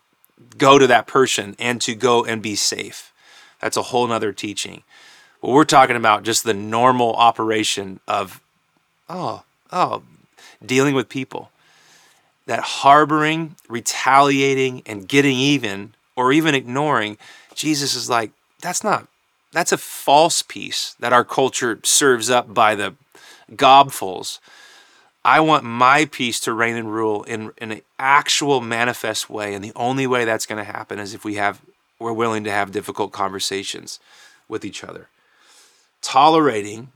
go 0.58 0.78
to 0.78 0.86
that 0.86 1.06
person 1.06 1.56
and 1.58 1.80
to 1.82 1.94
go 1.94 2.24
and 2.24 2.42
be 2.42 2.54
safe. 2.54 3.12
That's 3.60 3.76
a 3.76 3.82
whole 3.82 4.06
nother 4.06 4.32
teaching. 4.32 4.82
But 5.40 5.50
we're 5.50 5.64
talking 5.64 5.96
about 5.96 6.22
just 6.22 6.44
the 6.44 6.54
normal 6.54 7.14
operation 7.14 8.00
of, 8.08 8.40
oh, 9.08 9.42
oh, 9.72 10.02
dealing 10.64 10.94
with 10.94 11.08
people. 11.08 11.50
That 12.46 12.60
harboring, 12.60 13.56
retaliating, 13.68 14.82
and 14.84 15.08
getting 15.08 15.36
even, 15.36 15.94
or 16.14 16.32
even 16.32 16.54
ignoring, 16.54 17.16
Jesus 17.54 17.94
is 17.94 18.10
like, 18.10 18.32
that's 18.60 18.84
not, 18.84 19.08
that's 19.52 19.72
a 19.72 19.78
false 19.78 20.42
peace 20.42 20.94
that 21.00 21.12
our 21.12 21.24
culture 21.24 21.80
serves 21.82 22.28
up 22.28 22.52
by 22.52 22.74
the 22.74 22.94
gobfuls. 23.56 24.40
I 25.24 25.40
want 25.40 25.64
my 25.64 26.04
peace 26.04 26.38
to 26.40 26.52
reign 26.52 26.76
and 26.76 26.92
rule 26.92 27.22
in, 27.22 27.50
in 27.58 27.72
an 27.72 27.80
actual 27.98 28.60
manifest 28.60 29.30
way. 29.30 29.54
And 29.54 29.64
the 29.64 29.72
only 29.74 30.06
way 30.06 30.24
that's 30.24 30.44
going 30.44 30.64
to 30.64 30.70
happen 30.70 30.98
is 30.98 31.14
if 31.14 31.24
we 31.24 31.36
have 31.36 31.60
we're 31.98 32.12
willing 32.12 32.44
to 32.44 32.50
have 32.50 32.72
difficult 32.72 33.12
conversations 33.12 33.98
with 34.48 34.64
each 34.64 34.84
other. 34.84 35.08
Tolerating 36.02 36.92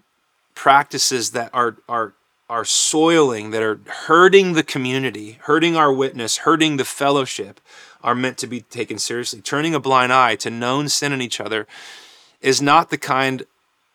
practices 0.54 1.30
that 1.30 1.50
are, 1.54 1.76
are, 1.88 2.12
are 2.50 2.64
soiling, 2.64 3.50
that 3.50 3.62
are 3.62 3.80
hurting 4.06 4.52
the 4.52 4.62
community, 4.62 5.38
hurting 5.42 5.76
our 5.76 5.92
witness, 5.92 6.38
hurting 6.38 6.76
the 6.76 6.84
fellowship, 6.84 7.60
are 8.02 8.14
meant 8.14 8.38
to 8.38 8.46
be 8.46 8.60
taken 8.60 8.98
seriously. 8.98 9.40
Turning 9.40 9.74
a 9.74 9.80
blind 9.80 10.12
eye 10.12 10.36
to 10.36 10.50
known 10.50 10.88
sin 10.88 11.12
in 11.12 11.22
each 11.22 11.40
other 11.40 11.66
is 12.40 12.60
not 12.60 12.90
the 12.90 12.98
kind 12.98 13.44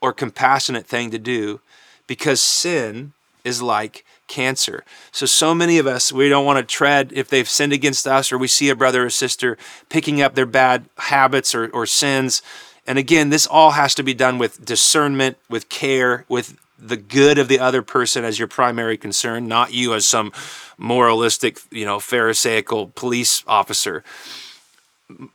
or 0.02 0.12
compassionate 0.14 0.86
thing 0.86 1.12
to 1.12 1.20
do 1.20 1.62
because 2.08 2.42
sin 2.42 3.14
is 3.44 3.62
like 3.62 4.06
cancer. 4.28 4.84
So, 5.12 5.26
so 5.26 5.54
many 5.54 5.78
of 5.78 5.88
us, 5.88 6.12
we 6.12 6.30
don't 6.30 6.46
want 6.46 6.58
to 6.58 6.64
tread 6.64 7.12
if 7.14 7.28
they've 7.28 7.50
sinned 7.50 7.74
against 7.74 8.08
us 8.08 8.32
or 8.32 8.38
we 8.38 8.48
see 8.48 8.70
a 8.70 8.76
brother 8.76 9.06
or 9.06 9.10
sister 9.10 9.58
picking 9.90 10.22
up 10.22 10.36
their 10.36 10.46
bad 10.46 10.86
habits 10.98 11.54
or, 11.54 11.68
or 11.70 11.86
sins. 11.86 12.42
And 12.88 12.98
again, 12.98 13.30
this 13.30 13.46
all 13.46 13.72
has 13.72 13.96
to 13.96 14.04
be 14.04 14.14
done 14.14 14.38
with 14.38 14.64
discernment, 14.66 15.38
with 15.50 15.70
care, 15.70 16.26
with 16.28 16.58
the 16.80 16.98
good 16.98 17.38
of 17.38 17.48
the 17.48 17.60
other 17.60 17.82
person 17.82 18.26
as 18.26 18.40
your 18.40 18.48
primary 18.48 18.98
concern, 18.98 19.48
not 19.48 19.74
you 19.74 19.94
as 19.94 20.06
some 20.06 20.34
moralistic, 20.78 21.60
you 21.72 21.86
know, 21.86 22.00
pharisaical 22.00 22.94
police 22.96 23.44
officer. 23.48 24.04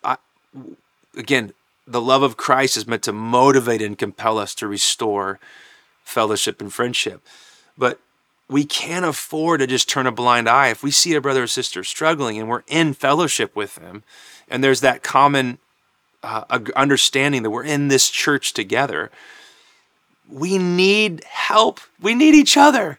I, 0.05 0.17
again, 1.17 1.53
the 1.87 2.03
love 2.03 2.23
of 2.23 2.37
Christ 2.37 2.77
is 2.77 2.87
meant 2.87 3.03
to 3.05 3.13
motivate 3.13 3.81
and 3.81 3.97
compel 3.97 4.39
us 4.39 4.55
to 4.57 4.69
restore 4.69 5.39
fellowship 6.09 6.61
and 6.61 6.73
friendship. 6.73 7.25
But 7.77 8.01
we 8.49 8.65
can't 8.65 9.05
afford 9.05 9.61
to 9.61 9.67
just 9.67 9.89
turn 9.89 10.07
a 10.07 10.13
blind 10.13 10.49
eye. 10.49 10.69
If 10.69 10.83
we 10.83 10.91
see 10.91 11.15
a 11.15 11.21
brother 11.21 11.43
or 11.43 11.47
sister 11.47 11.85
struggling 11.85 12.39
and 12.39 12.49
we're 12.49 12.63
in 12.67 12.95
fellowship 12.95 13.55
with 13.55 13.75
them, 13.77 14.03
and 14.49 14.65
there's 14.65 14.81
that 14.81 15.03
common 15.03 15.59
uh, 16.23 16.45
understanding 16.75 17.43
that 17.43 17.51
we're 17.51 17.65
in 17.65 17.89
this 17.89 18.09
church 18.09 18.55
together, 18.55 19.11
we 20.31 20.59
need 20.59 21.25
help. 21.25 21.81
We 22.01 22.15
need 22.15 22.35
each 22.35 22.57
other. 22.57 22.99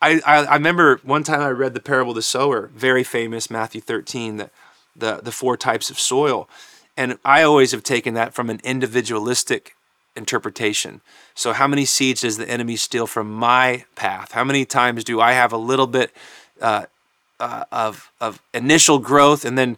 I, 0.00 0.20
I, 0.26 0.44
I, 0.44 0.54
remember 0.54 1.00
one 1.02 1.24
time 1.24 1.40
I 1.40 1.48
read 1.48 1.74
the 1.74 1.80
parable 1.80 2.12
of 2.12 2.16
the 2.16 2.22
sower, 2.22 2.70
very 2.74 3.04
famous, 3.04 3.50
Matthew 3.50 3.80
13, 3.80 4.36
the, 4.36 4.50
the, 4.94 5.20
the 5.22 5.32
four 5.32 5.56
types 5.56 5.90
of 5.90 5.98
soil. 5.98 6.48
And 6.96 7.18
I 7.24 7.42
always 7.42 7.72
have 7.72 7.82
taken 7.82 8.14
that 8.14 8.34
from 8.34 8.50
an 8.50 8.60
individualistic 8.62 9.74
interpretation. 10.16 11.00
So, 11.34 11.52
how 11.52 11.66
many 11.66 11.84
seeds 11.84 12.22
does 12.22 12.36
the 12.36 12.48
enemy 12.48 12.76
steal 12.76 13.06
from 13.06 13.32
my 13.32 13.84
path? 13.94 14.32
How 14.32 14.44
many 14.44 14.64
times 14.64 15.04
do 15.04 15.20
I 15.20 15.32
have 15.32 15.52
a 15.52 15.58
little 15.58 15.86
bit 15.86 16.12
uh, 16.60 16.86
uh, 17.40 17.64
of, 17.72 18.10
of 18.20 18.40
initial 18.52 18.98
growth 18.98 19.44
and 19.44 19.58
then 19.58 19.76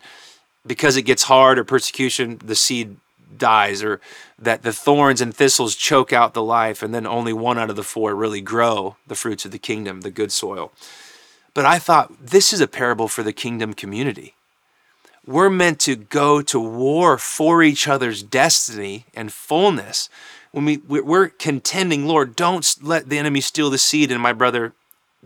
because 0.66 0.96
it 0.96 1.02
gets 1.02 1.24
hard 1.24 1.58
or 1.58 1.64
persecution, 1.64 2.38
the 2.44 2.54
seed 2.54 2.96
dies, 3.36 3.82
or 3.82 4.00
that 4.38 4.62
the 4.62 4.72
thorns 4.72 5.20
and 5.20 5.34
thistles 5.34 5.74
choke 5.74 6.12
out 6.12 6.34
the 6.34 6.42
life, 6.42 6.82
and 6.82 6.94
then 6.94 7.06
only 7.06 7.32
one 7.32 7.58
out 7.58 7.70
of 7.70 7.76
the 7.76 7.82
four 7.82 8.14
really 8.14 8.40
grow 8.40 8.96
the 9.06 9.14
fruits 9.14 9.44
of 9.44 9.50
the 9.50 9.58
kingdom, 9.58 10.00
the 10.00 10.10
good 10.10 10.32
soil. 10.32 10.72
But 11.54 11.64
I 11.64 11.78
thought 11.78 12.12
this 12.20 12.52
is 12.52 12.60
a 12.60 12.68
parable 12.68 13.08
for 13.08 13.22
the 13.22 13.32
kingdom 13.32 13.74
community. 13.74 14.34
We're 15.26 15.50
meant 15.50 15.80
to 15.80 15.96
go 15.96 16.40
to 16.42 16.60
war 16.60 17.18
for 17.18 17.62
each 17.62 17.88
other's 17.88 18.22
destiny 18.22 19.06
and 19.14 19.32
fullness. 19.32 20.08
When 20.52 20.64
we, 20.64 20.76
we're 20.78 21.28
contending, 21.28 22.06
Lord, 22.06 22.36
don't 22.36 22.76
let 22.80 23.08
the 23.08 23.18
enemy 23.18 23.40
steal 23.40 23.68
the 23.68 23.78
seed 23.78 24.12
in 24.12 24.20
my 24.20 24.32
brother 24.32 24.72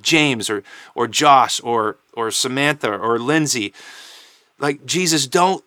James 0.01 0.49
or, 0.49 0.63
or 0.95 1.07
Josh 1.07 1.61
or, 1.63 1.97
or 2.15 2.31
Samantha 2.31 2.97
or 2.97 3.19
Lindsay 3.19 3.75
like 4.61 4.85
Jesus, 4.87 5.27
don't 5.27 5.65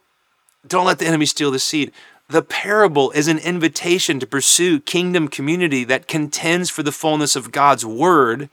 don't 0.66 0.86
let 0.86 1.00
the 1.00 1.08
enemy 1.08 1.25
steal 1.25 1.52
the 1.52 1.60
seed. 1.60 1.92
The 2.30 2.42
parable 2.42 3.12
is 3.12 3.28
an 3.28 3.40
invitation 3.40 4.18
to 4.22 4.28
pursue 4.28 4.80
kingdom 4.80 5.28
community 5.28 5.84
that 5.84 6.08
contends 6.08 6.70
for 6.70 6.84
the 6.84 6.92
fullness 6.94 7.36
of 7.36 7.52
God's 7.52 7.86
word 7.86 8.50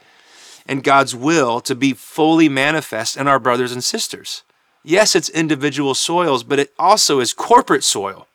and 0.66 0.82
God's 0.82 1.14
will 1.14 1.60
to 1.60 1.76
be 1.76 1.92
fully 1.92 2.48
manifest 2.48 3.16
in 3.16 3.28
our 3.28 3.38
brothers 3.38 3.70
and 3.70 3.84
sisters. 3.84 4.42
Yes, 4.82 5.14
it's 5.14 5.28
individual 5.28 5.94
soils, 5.94 6.42
but 6.42 6.58
it 6.58 6.72
also 6.78 7.20
is 7.20 7.34
corporate 7.34 7.84
soil. 7.84 8.26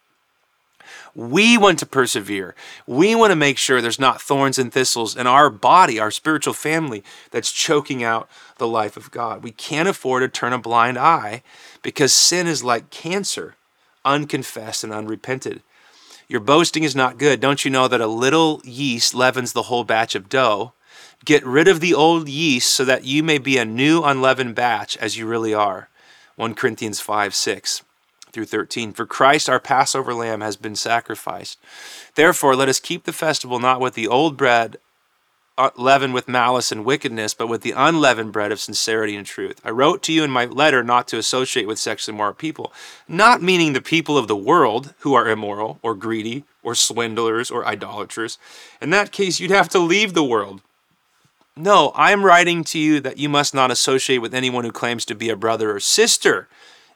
We 1.16 1.58
want 1.58 1.80
to 1.80 1.86
persevere. 1.86 2.56
We 2.86 3.16
want 3.16 3.32
to 3.32 3.38
make 3.38 3.58
sure 3.58 3.80
there's 3.80 4.00
not 4.00 4.22
thorns 4.22 4.60
and 4.60 4.72
thistles 4.72 5.16
in 5.16 5.28
our 5.28 5.50
body, 5.50 5.98
our 5.98 6.12
spiritual 6.12 6.54
family, 6.54 7.04
that's 7.32 7.54
choking 7.54 8.04
out 8.04 8.30
the 8.58 8.68
life 8.68 8.98
of 8.98 9.12
God. 9.12 9.42
We 9.42 9.52
can't 9.52 9.88
afford 9.88 10.24
to 10.24 10.28
turn 10.28 10.52
a 10.52 10.58
blind 10.58 10.98
eye 10.98 11.42
because 11.82 12.14
sin 12.14 12.48
is 12.48 12.66
like 12.66 12.90
cancer, 12.90 13.56
unconfessed 14.04 14.84
and 14.84 14.92
unrepented. 14.92 15.62
Your 16.28 16.42
boasting 16.42 16.84
is 16.84 16.96
not 16.96 17.18
good. 17.18 17.40
Don't 17.40 17.64
you 17.64 17.72
know 17.72 17.88
that 17.88 18.02
a 18.02 18.08
little 18.08 18.62
yeast 18.66 19.14
leavens 19.14 19.54
the 19.54 19.64
whole 19.64 19.86
batch 19.86 20.16
of 20.16 20.28
dough? 20.28 20.74
Get 21.24 21.46
rid 21.46 21.70
of 21.70 21.80
the 21.80 21.94
old 21.94 22.28
yeast 22.28 22.76
so 22.76 22.84
that 22.84 23.06
you 23.06 23.24
may 23.24 23.38
be 23.38 23.58
a 23.58 23.64
new 23.64 24.04
unleavened 24.04 24.56
batch 24.56 24.98
as 24.98 25.18
you 25.18 25.26
really 25.26 25.54
are. 25.54 25.88
1 26.36 26.56
Corinthians 26.56 27.00
5 27.00 27.34
6 27.34 27.84
through 28.32 28.46
13. 28.46 28.92
For 28.92 29.06
Christ, 29.06 29.50
our 29.50 29.60
Passover 29.60 30.14
lamb, 30.14 30.42
has 30.42 30.58
been 30.58 30.76
sacrificed. 30.76 31.58
Therefore, 32.16 32.56
let 32.56 32.68
us 32.70 32.80
keep 32.80 33.06
the 33.06 33.14
festival 33.14 33.60
not 33.60 33.80
with 33.80 33.94
the 33.94 34.08
old 34.08 34.36
bread 34.36 34.78
uh, 35.58 35.70
leavened 35.78 36.14
with 36.14 36.28
malice 36.28 36.72
and 36.72 36.84
wickedness, 36.84 37.34
but 37.34 37.48
with 37.48 37.62
the 37.62 37.72
unleavened 37.72 38.34
bread 38.34 38.52
of 38.52 38.60
sincerity 38.60 39.16
and 39.16 39.26
truth. 39.26 39.62
I 39.64 39.70
wrote 39.70 40.04
to 40.04 40.14
you 40.14 40.24
in 40.24 40.32
my 40.32 40.46
letter 40.46 40.84
not 40.84 41.08
to 41.10 41.18
associate 41.18 41.68
with 41.68 41.80
sexually 41.80 42.16
immoral 42.16 42.34
people, 42.34 42.74
not 43.08 43.42
meaning 43.42 43.74
the 43.74 43.82
people 43.82 44.18
of 44.18 44.28
the 44.28 44.36
world 44.36 44.94
who 45.00 45.14
are 45.14 45.30
immoral 45.30 45.80
or 45.82 45.96
greedy 45.96 46.44
or 46.62 46.76
swindlers 46.76 47.50
or 47.50 47.66
idolaters. 47.66 48.38
In 48.82 48.90
that 48.90 49.12
case, 49.12 49.40
you'd 49.40 49.52
have 49.52 49.70
to 49.70 49.80
leave 49.80 50.14
the 50.14 50.24
world. 50.24 50.62
No, 51.58 51.90
I 51.96 52.12
am 52.12 52.26
writing 52.26 52.64
to 52.66 52.80
you 52.80 53.00
that 53.00 53.18
you 53.18 53.30
must 53.30 53.54
not 53.54 53.72
associate 53.72 54.18
with 54.18 54.34
anyone 54.34 54.66
who 54.66 54.72
claims 54.72 55.06
to 55.06 55.16
be 55.16 55.30
a 55.30 55.38
brother 55.38 55.74
or 55.74 55.80
sister 55.80 56.48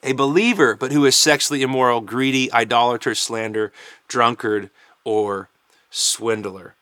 a 0.04 0.14
believer, 0.14 0.76
but 0.76 0.92
who 0.92 1.06
is 1.06 1.16
sexually 1.16 1.62
immoral, 1.62 2.02
greedy, 2.02 2.52
idolater, 2.54 3.14
slander, 3.16 3.72
drunkard, 4.08 4.70
or 5.04 5.50
swindler. 5.90 6.76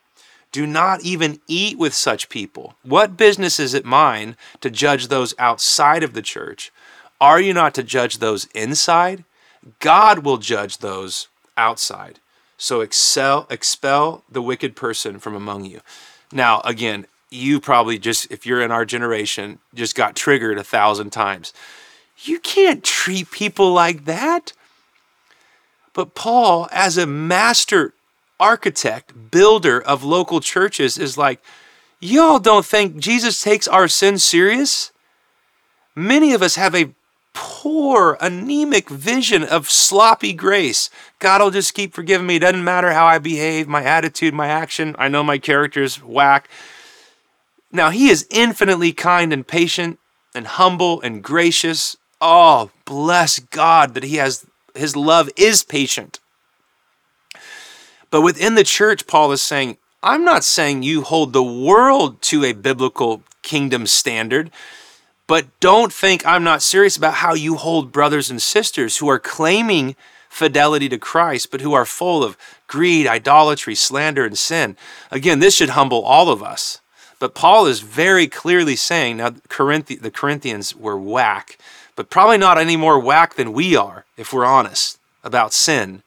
Do 0.52 0.66
not 0.66 1.02
even 1.02 1.40
eat 1.46 1.78
with 1.78 1.94
such 1.94 2.28
people. 2.28 2.74
What 2.82 3.16
business 3.16 3.60
is 3.60 3.74
it 3.74 3.84
mine 3.84 4.36
to 4.60 4.70
judge 4.70 5.08
those 5.08 5.34
outside 5.38 6.02
of 6.02 6.14
the 6.14 6.22
church? 6.22 6.72
Are 7.20 7.40
you 7.40 7.52
not 7.52 7.74
to 7.74 7.82
judge 7.82 8.18
those 8.18 8.46
inside? 8.54 9.24
God 9.80 10.20
will 10.20 10.38
judge 10.38 10.78
those 10.78 11.28
outside. 11.56 12.20
So 12.56 12.80
excel, 12.80 13.46
expel 13.50 14.24
the 14.30 14.42
wicked 14.42 14.74
person 14.74 15.18
from 15.18 15.34
among 15.34 15.64
you. 15.64 15.80
Now, 16.32 16.60
again, 16.64 17.06
you 17.30 17.60
probably 17.60 17.98
just, 17.98 18.30
if 18.30 18.46
you're 18.46 18.62
in 18.62 18.70
our 18.70 18.84
generation, 18.84 19.58
just 19.74 19.94
got 19.94 20.16
triggered 20.16 20.58
a 20.58 20.64
thousand 20.64 21.10
times. 21.10 21.52
You 22.24 22.40
can't 22.40 22.82
treat 22.82 23.30
people 23.30 23.72
like 23.72 24.04
that. 24.06 24.52
But 25.92 26.14
Paul, 26.14 26.68
as 26.72 26.96
a 26.96 27.06
master 27.06 27.92
architect, 28.40 29.30
builder 29.30 29.80
of 29.80 30.04
local 30.04 30.40
churches, 30.40 30.96
is 30.96 31.18
like, 31.18 31.40
y'all 32.00 32.38
don't 32.38 32.64
think 32.64 32.98
Jesus 32.98 33.42
takes 33.42 33.68
our 33.68 33.88
sins 33.88 34.24
serious? 34.24 34.92
Many 35.94 36.32
of 36.32 36.42
us 36.42 36.54
have 36.54 36.74
a 36.74 36.92
poor, 37.34 38.16
anemic 38.20 38.88
vision 38.88 39.44
of 39.44 39.70
sloppy 39.70 40.32
grace. 40.32 40.90
God 41.18 41.40
will 41.40 41.50
just 41.50 41.74
keep 41.74 41.94
forgiving 41.94 42.26
me. 42.26 42.36
It 42.36 42.40
doesn't 42.40 42.64
matter 42.64 42.92
how 42.92 43.06
I 43.06 43.18
behave, 43.18 43.68
my 43.68 43.84
attitude, 43.84 44.34
my 44.34 44.48
action. 44.48 44.96
I 44.98 45.08
know 45.08 45.22
my 45.22 45.38
character's 45.38 46.02
whack. 46.02 46.48
Now, 47.70 47.90
He 47.90 48.08
is 48.08 48.26
infinitely 48.30 48.92
kind 48.92 49.32
and 49.32 49.46
patient 49.46 49.98
and 50.34 50.46
humble 50.46 51.00
and 51.00 51.22
gracious 51.22 51.96
Oh, 52.20 52.70
bless 52.84 53.38
God 53.38 53.94
that 53.94 54.02
He 54.02 54.16
has 54.16 54.46
His 54.74 54.96
love 54.96 55.30
is 55.36 55.62
patient. 55.62 56.20
But 58.10 58.22
within 58.22 58.54
the 58.54 58.64
church, 58.64 59.06
Paul 59.06 59.32
is 59.32 59.42
saying, 59.42 59.76
I'm 60.02 60.24
not 60.24 60.44
saying 60.44 60.82
you 60.82 61.02
hold 61.02 61.32
the 61.32 61.42
world 61.42 62.22
to 62.22 62.44
a 62.44 62.52
biblical 62.52 63.22
kingdom 63.42 63.86
standard, 63.86 64.50
but 65.26 65.46
don't 65.60 65.92
think 65.92 66.24
I'm 66.26 66.44
not 66.44 66.62
serious 66.62 66.96
about 66.96 67.14
how 67.14 67.34
you 67.34 67.56
hold 67.56 67.92
brothers 67.92 68.30
and 68.30 68.40
sisters 68.40 68.96
who 68.96 69.08
are 69.08 69.18
claiming 69.18 69.94
fidelity 70.28 70.88
to 70.88 70.98
Christ, 70.98 71.50
but 71.50 71.60
who 71.60 71.74
are 71.74 71.84
full 71.84 72.24
of 72.24 72.36
greed, 72.66 73.06
idolatry, 73.06 73.74
slander, 73.74 74.24
and 74.24 74.38
sin. 74.38 74.76
Again, 75.10 75.40
this 75.40 75.54
should 75.54 75.70
humble 75.70 76.02
all 76.02 76.30
of 76.30 76.42
us. 76.42 76.80
But 77.18 77.34
Paul 77.34 77.66
is 77.66 77.80
very 77.80 78.28
clearly 78.28 78.76
saying 78.76 79.16
now, 79.16 79.30
Corinthi- 79.30 80.00
the 80.00 80.10
Corinthians 80.10 80.74
were 80.74 80.96
whack 80.96 81.58
but 81.98 82.10
probably 82.10 82.38
not 82.38 82.58
any 82.58 82.76
more 82.76 82.96
whack 82.96 83.34
than 83.34 83.52
we 83.52 83.74
are, 83.74 84.04
if 84.16 84.32
we're 84.32 84.44
honest 84.44 85.00
about 85.24 85.52
sin. 85.52 86.04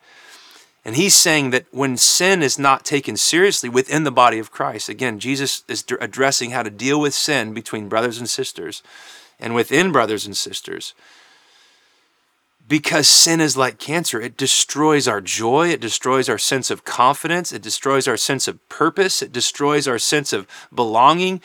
And 0.85 0.95
he's 0.95 1.17
saying 1.17 1.49
that 1.49 1.65
when 1.71 1.97
sin 1.97 2.41
is 2.41 2.57
not 2.57 2.85
taken 2.85 3.17
seriously 3.17 3.67
within 3.67 4.05
the 4.05 4.09
body 4.09 4.39
of 4.39 4.53
Christ, 4.53 4.87
again, 4.87 5.19
Jesus 5.19 5.65
is 5.67 5.83
addressing 5.99 6.51
how 6.51 6.63
to 6.63 6.69
deal 6.69 7.01
with 7.01 7.13
sin 7.13 7.53
between 7.53 7.89
brothers 7.89 8.19
and 8.19 8.29
sisters 8.29 8.81
and 9.37 9.53
within 9.53 9.91
brothers 9.91 10.25
and 10.25 10.37
sisters. 10.37 10.93
Because 12.71 13.09
sin 13.09 13.41
is 13.41 13.57
like 13.57 13.79
cancer, 13.79 14.21
it 14.21 14.37
destroys 14.37 15.05
our 15.05 15.19
joy, 15.19 15.67
it 15.71 15.81
destroys 15.81 16.29
our 16.29 16.37
sense 16.37 16.71
of 16.71 16.85
confidence, 16.85 17.51
it 17.51 17.61
destroys 17.61 18.07
our 18.07 18.15
sense 18.15 18.47
of 18.47 18.69
purpose, 18.69 19.21
it 19.21 19.33
destroys 19.33 19.89
our 19.89 19.99
sense 19.99 20.31
of 20.31 20.47
belonging. 20.73 21.41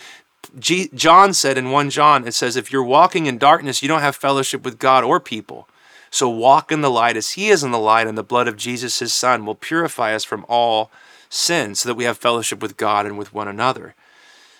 G- 0.56 0.88
John 0.94 1.34
said 1.34 1.58
in 1.58 1.72
1 1.72 1.90
John, 1.90 2.28
it 2.28 2.34
says, 2.34 2.54
If 2.54 2.70
you're 2.70 2.84
walking 2.84 3.26
in 3.26 3.38
darkness, 3.38 3.82
you 3.82 3.88
don't 3.88 4.02
have 4.02 4.14
fellowship 4.14 4.62
with 4.62 4.78
God 4.78 5.02
or 5.02 5.18
people. 5.18 5.68
So 6.12 6.28
walk 6.28 6.70
in 6.70 6.80
the 6.80 6.92
light 6.92 7.16
as 7.16 7.32
He 7.32 7.48
is 7.48 7.64
in 7.64 7.72
the 7.72 7.78
light, 7.80 8.06
and 8.06 8.16
the 8.16 8.22
blood 8.22 8.46
of 8.46 8.56
Jesus, 8.56 9.00
His 9.00 9.12
Son, 9.12 9.44
will 9.44 9.56
purify 9.56 10.14
us 10.14 10.22
from 10.22 10.46
all 10.48 10.92
sin 11.28 11.74
so 11.74 11.88
that 11.88 11.96
we 11.96 12.04
have 12.04 12.18
fellowship 12.18 12.62
with 12.62 12.76
God 12.76 13.04
and 13.04 13.18
with 13.18 13.34
one 13.34 13.48
another. 13.48 13.96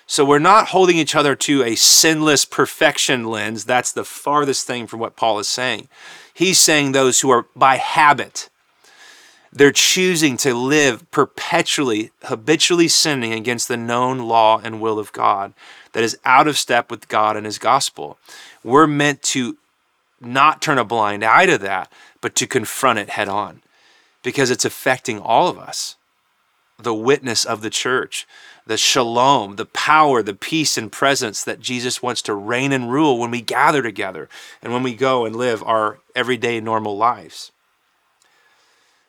So 0.09 0.25
we're 0.25 0.41
not 0.41 0.69
holding 0.69 0.97
each 0.97 1.15
other 1.15 1.37
to 1.37 1.63
a 1.63 1.77
sinless 1.77 2.45
perfection 2.45 3.25
lens. 3.25 3.65
That's 3.65 3.93
the 3.93 4.05
farthest 4.05 4.67
thing 4.67 4.87
from 4.87 4.99
what 4.99 5.17
Paul 5.17 5.39
is 5.39 5.49
saying. 5.49 5.89
He's 6.37 6.61
saying 6.61 6.93
those 6.93 7.21
who 7.21 7.31
are 7.31 7.47
by 7.57 7.77
habit, 7.77 8.51
they're 9.51 9.73
choosing 9.73 10.37
to 10.37 10.53
live 10.53 11.11
perpetually, 11.11 12.11
habitually 12.25 12.89
sinning 12.89 13.33
against 13.33 13.69
the 13.69 13.79
known 13.79 14.19
law 14.19 14.61
and 14.63 14.79
will 14.79 14.99
of 14.99 15.15
God 15.15 15.55
that 15.93 16.05
is 16.05 16.19
out 16.27 16.47
of 16.47 16.59
step 16.59 16.91
with 16.91 17.09
God 17.09 17.39
and 17.39 17.47
His 17.47 17.57
gospel. 17.57 18.19
We're 18.63 18.87
meant 18.87 19.23
to 19.23 19.57
not 20.21 20.61
turn 20.61 20.77
a 20.77 20.85
blind 20.85 21.25
eye 21.25 21.47
to 21.47 21.57
that, 21.57 21.91
but 22.21 22.35
to 22.35 22.47
confront 22.47 22.99
it 22.99 23.09
head 23.09 23.31
on 23.31 23.63
because 24.23 24.51
it's 24.51 24.67
affecting 24.67 25.19
all 25.19 25.49
of 25.49 25.59
us. 25.59 25.97
The 26.79 26.95
witness 26.95 27.45
of 27.45 27.63
the 27.63 27.71
church, 27.71 28.27
the 28.67 28.77
shalom, 28.77 29.57
the 29.57 29.67
power, 29.67 30.23
the 30.23 30.35
peace 30.35 30.77
and 30.77 30.93
presence 30.93 31.43
that 31.45 31.61
Jesus 31.61 32.03
wants 32.03 32.21
to 32.23 32.35
reign 32.35 32.73
and 32.73 32.93
rule 32.93 33.19
when 33.19 33.31
we 33.31 33.41
gather 33.41 33.83
together 33.83 34.29
and 34.63 34.73
when 34.73 34.83
we 34.83 34.95
go 34.95 35.25
and 35.25 35.35
live 35.35 35.63
our 35.63 35.99
everyday 36.15 36.61
normal 36.61 36.97
lives. 36.97 37.53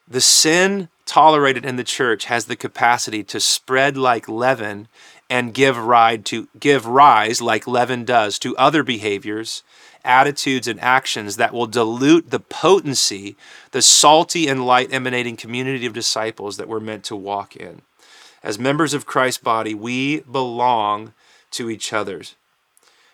The 0.07 0.21
sin 0.21 0.87
tolerated 1.05 1.65
in 1.65 1.75
the 1.75 1.83
church 1.83 2.25
has 2.25 2.45
the 2.45 2.55
capacity 2.55 3.23
to 3.23 3.39
spread 3.39 3.97
like 3.97 4.29
leaven 4.29 4.87
and 5.29 5.53
give 5.53 5.77
rise 5.77 6.19
to 6.25 6.47
give 6.59 6.85
rise 6.85 7.41
like 7.41 7.67
leaven 7.67 8.05
does 8.05 8.39
to 8.39 8.55
other 8.55 8.83
behaviors, 8.83 9.63
attitudes 10.07 10.67
and 10.67 10.79
actions 10.79 11.35
that 11.35 11.53
will 11.53 11.67
dilute 11.67 12.29
the 12.29 12.39
potency, 12.39 13.35
the 13.71 13.81
salty 13.81 14.47
and 14.47 14.65
light 14.65 14.91
emanating 14.91 15.35
community 15.35 15.85
of 15.85 15.93
disciples 15.93 16.57
that 16.57 16.67
we're 16.67 16.79
meant 16.79 17.03
to 17.05 17.15
walk 17.15 17.55
in. 17.55 17.81
As 18.43 18.57
members 18.57 18.93
of 18.93 19.05
Christ's 19.05 19.43
body, 19.43 19.73
we 19.73 20.21
belong 20.21 21.13
to 21.51 21.69
each 21.69 21.91
other's. 21.91 22.35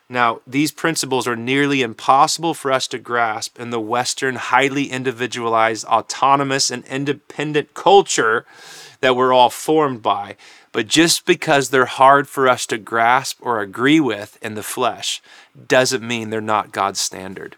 Now, 0.09 0.41
these 0.45 0.71
principles 0.71 1.27
are 1.27 1.35
nearly 1.35 1.81
impossible 1.81 2.53
for 2.53 2.71
us 2.71 2.87
to 2.89 2.99
grasp 2.99 3.59
in 3.59 3.69
the 3.69 3.79
Western, 3.79 4.35
highly 4.35 4.91
individualized, 4.91 5.85
autonomous, 5.85 6.69
and 6.69 6.85
independent 6.85 7.73
culture 7.73 8.45
that 9.03 9.17
we're 9.17 9.33
all 9.33 9.49
formed 9.49 10.01
by. 10.01 10.37
But 10.71 10.87
just 10.87 11.25
because 11.25 11.69
they're 11.69 11.85
hard 11.85 12.29
for 12.29 12.47
us 12.47 12.65
to 12.67 12.77
grasp 12.77 13.37
or 13.41 13.59
agree 13.59 13.99
with 13.99 14.37
in 14.41 14.55
the 14.55 14.63
flesh 14.63 15.21
doesn't 15.67 16.07
mean 16.07 16.29
they're 16.29 16.39
not 16.39 16.71
God's 16.71 17.01
standard. 17.01 17.57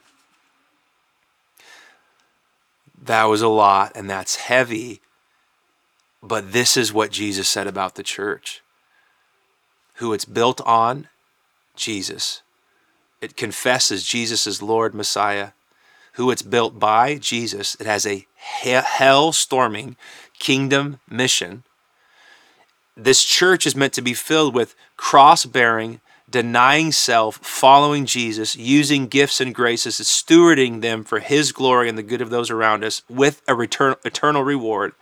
That 2.99 3.25
was 3.25 3.43
a 3.43 3.47
lot, 3.47 3.91
and 3.93 4.09
that's 4.09 4.37
heavy. 4.37 5.01
But 6.23 6.51
this 6.51 6.75
is 6.75 6.91
what 6.91 7.11
Jesus 7.11 7.47
said 7.47 7.67
about 7.67 7.93
the 7.93 8.03
church 8.03 8.63
who 9.97 10.11
it's 10.11 10.25
built 10.25 10.59
on 10.61 11.07
Jesus. 11.75 12.41
It 13.21 13.37
confesses 13.37 14.03
Jesus 14.03 14.47
is 14.47 14.63
Lord, 14.63 14.95
Messiah. 14.95 15.51
Who 16.13 16.31
it's 16.31 16.41
built 16.41 16.79
by, 16.79 17.17
Jesus. 17.17 17.75
It 17.79 17.85
has 17.85 18.05
a 18.07 18.25
hell 18.35 19.31
storming 19.31 19.95
kingdom 20.39 20.99
mission. 21.09 21.63
This 22.97 23.23
church 23.23 23.65
is 23.65 23.75
meant 23.75 23.93
to 23.93 24.01
be 24.01 24.13
filled 24.13 24.55
with 24.55 24.75
cross 24.95 25.45
bearing, 25.45 25.99
denying 26.29 26.91
self, 26.91 27.37
following 27.37 28.05
Jesus, 28.05 28.55
using 28.55 29.07
gifts 29.07 29.41
and 29.41 29.53
graces, 29.53 29.99
stewarding 29.99 30.81
them 30.81 31.03
for 31.03 31.19
His 31.19 31.51
glory 31.51 31.89
and 31.89 31.97
the 31.97 32.03
good 32.03 32.21
of 32.21 32.29
those 32.29 32.49
around 32.49 32.83
us 32.83 33.01
with 33.09 33.41
a 33.47 33.55
return, 33.55 33.95
eternal 34.05 34.43
reward. 34.43 34.93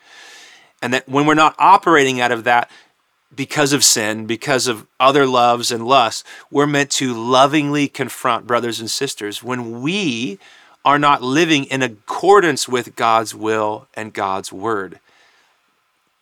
And 0.82 0.94
that 0.94 1.08
when 1.08 1.26
we're 1.26 1.34
not 1.34 1.56
operating 1.60 2.20
out 2.20 2.32
of 2.32 2.44
that, 2.44 2.70
because 3.36 3.74
of 3.74 3.84
sin, 3.84 4.26
because 4.26 4.68
of 4.68 4.86
other 5.00 5.26
loves 5.26 5.72
and 5.72 5.88
lusts, 5.88 6.24
we're 6.52 6.68
meant 6.68 6.92
to 6.92 7.14
lovingly 7.14 7.88
confront 7.88 8.48
brothers 8.48 8.80
and 8.80 8.90
sisters 8.90 9.42
when 9.42 9.82
we 9.82 10.40
are 10.86 11.00
not 11.00 11.22
living 11.22 11.64
in 11.66 11.82
accordance 11.82 12.68
with 12.68 12.96
God's 12.96 13.34
will 13.34 13.88
and 13.94 14.14
God's 14.14 14.52
word. 14.52 15.00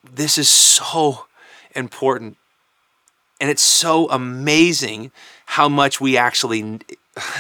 This 0.04 0.38
is 0.38 0.50
so 0.50 1.26
important. 1.76 2.38
And 3.40 3.50
it's 3.50 3.62
so 3.62 4.10
amazing 4.10 5.12
how 5.46 5.68
much 5.68 6.00
we 6.00 6.18
actually 6.18 6.80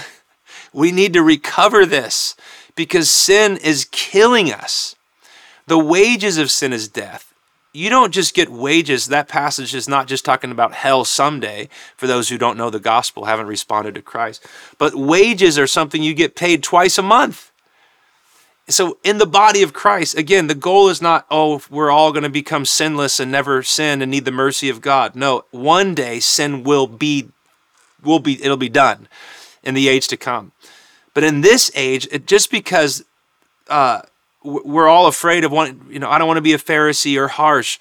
we 0.74 0.92
need 0.92 1.14
to 1.14 1.24
recover 1.24 1.86
this 1.86 2.36
because 2.76 3.10
sin 3.10 3.58
is 3.58 3.88
killing 3.92 4.52
us. 4.52 4.96
The 5.68 5.78
wages 5.78 6.38
of 6.38 6.50
sin 6.50 6.74
is 6.74 6.88
death 6.88 7.32
you 7.74 7.90
don't 7.90 8.14
just 8.14 8.34
get 8.34 8.50
wages. 8.50 9.08
That 9.08 9.28
passage 9.28 9.74
is 9.74 9.88
not 9.88 10.08
just 10.08 10.26
talking 10.26 10.52
about 10.52 10.74
hell 10.74 11.06
someday 11.06 11.70
for 11.96 12.06
those 12.06 12.30
who 12.30 12.38
don't 12.38 12.58
know 12.58 12.70
the 12.70 12.80
gospel, 12.80 13.26
haven't 13.26 13.48
responded 13.48 13.96
to 13.96 14.02
Christ. 14.02 14.46
But 14.78 14.96
wages 14.96 15.58
are 15.58 15.68
something 15.68 16.04
you 16.04 16.14
get 16.14 16.36
paid 16.36 16.64
twice 16.64 16.98
a 16.98 17.04
month. 17.04 17.51
So, 18.72 18.98
in 19.04 19.18
the 19.18 19.26
body 19.26 19.62
of 19.64 19.74
Christ, 19.74 20.18
again, 20.18 20.48
the 20.48 20.56
goal 20.56 20.90
is 20.90 21.02
not, 21.02 21.26
oh, 21.30 21.62
we're 21.70 21.92
all 21.92 22.12
going 22.12 22.24
to 22.24 22.30
become 22.30 22.66
sinless 22.66 23.20
and 23.20 23.32
never 23.32 23.64
sin 23.64 24.02
and 24.02 24.10
need 24.10 24.26
the 24.26 24.32
mercy 24.32 24.70
of 24.70 24.82
God. 24.82 25.16
No, 25.16 25.46
one 25.52 25.94
day 25.94 26.20
sin 26.20 26.64
will 26.64 26.88
be, 26.88 27.30
will 28.04 28.20
be, 28.20 28.44
it'll 28.44 28.58
be 28.58 28.70
done 28.70 29.08
in 29.64 29.74
the 29.74 29.88
age 29.88 30.08
to 30.10 30.18
come. 30.18 30.52
But 31.14 31.24
in 31.24 31.42
this 31.42 31.70
age, 31.76 32.08
it, 32.12 32.26
just 32.26 32.50
because 32.50 33.04
uh, 33.68 34.02
we're 34.44 34.88
all 34.88 35.08
afraid 35.08 35.44
of 35.44 35.52
one 35.52 35.86
you 35.90 36.00
know 36.00 36.10
i 36.10 36.18
don't 36.18 36.28
want 36.28 36.38
to 36.38 36.42
be 36.42 36.54
a 36.54 36.58
pharisee 36.58 37.18
or 37.18 37.28
harsh 37.28 37.80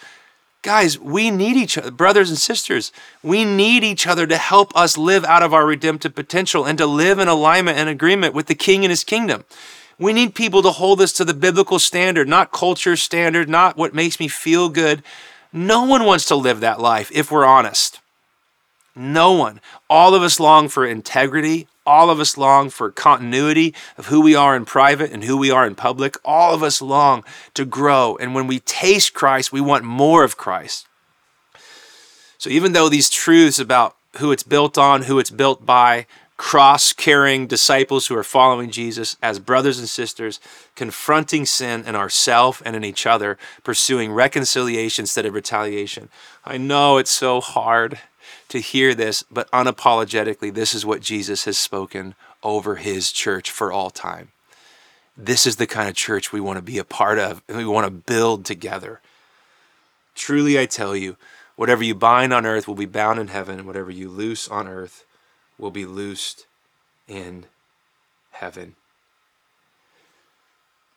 guys 0.63 0.99
we 0.99 1.31
need 1.31 1.57
each 1.57 1.79
other 1.79 1.91
brothers 1.91 2.29
and 2.29 2.39
sisters 2.39 2.93
we 3.23 3.45
need 3.45 3.83
each 3.83 4.07
other 4.07 4.27
to 4.27 4.37
help 4.37 4.75
us 4.77 4.99
live 4.99 5.25
out 5.25 5.43
of 5.43 5.55
our 5.55 5.67
redemptive 5.67 6.15
potential 6.15 6.67
and 6.67 6.77
to 6.77 6.87
live 6.87 7.19
in 7.19 7.29
alignment 7.29 7.79
and 7.79 7.89
agreement 7.89 8.35
with 8.35 8.47
the 8.47 8.55
king 8.55 8.85
and 8.85 8.91
his 8.91 9.05
kingdom 9.05 9.45
we 10.01 10.13
need 10.13 10.35
people 10.35 10.63
to 10.63 10.71
hold 10.71 11.01
us 11.01 11.13
to 11.13 11.25
the 11.25 11.35
biblical 11.35 11.79
standard 11.79 12.29
not 12.29 12.53
culture 12.53 12.97
standard 12.97 13.49
not 13.49 13.77
what 13.77 13.95
makes 13.95 14.19
me 14.19 14.27
feel 14.27 14.69
good 14.69 15.03
no 15.53 15.85
one 15.85 16.05
wants 16.05 16.25
to 16.25 16.35
live 16.35 16.61
that 16.61 16.81
life 16.81 17.11
if 17.15 17.31
we're 17.31 17.45
honest 17.45 18.01
no 18.97 19.33
one 19.33 19.61
all 19.89 20.15
of 20.15 20.23
us 20.23 20.41
long 20.41 20.69
for 20.69 20.85
integrity 20.85 21.69
all 21.91 22.09
of 22.11 22.21
us 22.21 22.39
long 22.39 22.71
for 22.71 22.91
continuity 22.91 23.75
of 23.97 24.07
who 24.07 24.21
we 24.21 24.35
are 24.35 24.55
in 24.55 24.65
private 24.65 25.11
and 25.11 25.25
who 25.25 25.37
we 25.37 25.51
are 25.51 25.67
in 25.67 25.75
public. 25.75 26.17
All 26.25 26.55
of 26.55 26.63
us 26.63 26.81
long 26.81 27.25
to 27.55 27.65
grow. 27.65 28.17
And 28.21 28.35
when 28.35 28.47
we 28.47 28.61
taste 28.61 29.13
Christ, 29.13 29.53
we 29.53 29.61
want 29.61 29.85
more 29.85 30.23
of 30.23 30.37
Christ. 30.37 30.87
So 32.39 32.49
even 32.49 32.73
though 32.73 32.89
these 32.89 33.11
truths 33.11 33.59
about 33.59 33.97
who 34.19 34.31
it's 34.31 34.43
built 34.43 34.79
on, 34.79 35.03
who 35.03 35.19
it's 35.19 35.31
built 35.31 35.67
by, 35.67 36.07
cross 36.41 36.95
carrying 36.95 37.47
disciples 37.47 38.07
who 38.07 38.17
are 38.17 38.25
following 38.25 38.71
Jesus 38.71 39.19
as 39.23 39.39
brothers 39.39 39.79
and 39.79 39.87
sisters, 39.87 40.41
confronting 40.75 41.45
sin 41.45 41.85
in 41.85 41.95
ourselves 41.95 42.63
and 42.65 42.75
in 42.75 42.83
each 42.83 43.05
other, 43.05 43.37
pursuing 43.63 44.11
reconciliation 44.11 45.03
instead 45.03 45.27
of 45.27 45.35
retaliation. 45.35 46.09
I 46.43 46.57
know 46.57 46.97
it's 46.97 47.11
so 47.11 47.43
hard 47.43 48.01
to 48.49 48.59
hear 48.59 48.95
this, 48.95 49.23
but 49.31 49.51
unapologetically, 49.51 50.53
this 50.55 50.73
is 50.75 50.87
what 50.87 51.03
Jesus 51.03 51.45
has 51.45 51.59
spoken 51.59 52.15
over 52.43 52.77
his 52.77 53.13
church 53.13 53.51
for 53.51 53.71
all 53.71 53.91
time. 53.91 54.31
This 55.19 55.47
is 55.47 55.57
the 55.57 55.67
kind 55.67 55.91
of 55.91 55.95
church 55.95 56.33
we 56.33 56.41
want 56.41 56.57
to 56.57 56.63
be 56.63 56.79
a 56.79 56.85
part 56.85 57.19
of 57.19 57.43
and 57.49 57.59
we 57.59 57.67
want 57.67 57.85
to 57.85 57.91
build 57.91 58.47
together. 58.47 59.03
Truly, 60.15 60.59
I 60.59 60.65
tell 60.65 60.97
you, 60.97 61.19
whatever 61.57 61.85
you 61.85 61.95
bind 61.95 62.33
on 62.33 62.47
earth 62.47 62.67
will 62.67 62.75
be 62.75 62.87
bound 62.87 63.19
in 63.19 63.29
heaven, 63.29 63.59
and 63.59 63.67
whatever 63.67 63.91
you 63.91 64.09
loose 64.09 64.49
on 64.49 64.67
earth 64.67 65.05
will 65.61 65.71
be 65.71 65.87
loosed 65.87 66.47
in 67.07 67.47
heaven. 68.33 68.77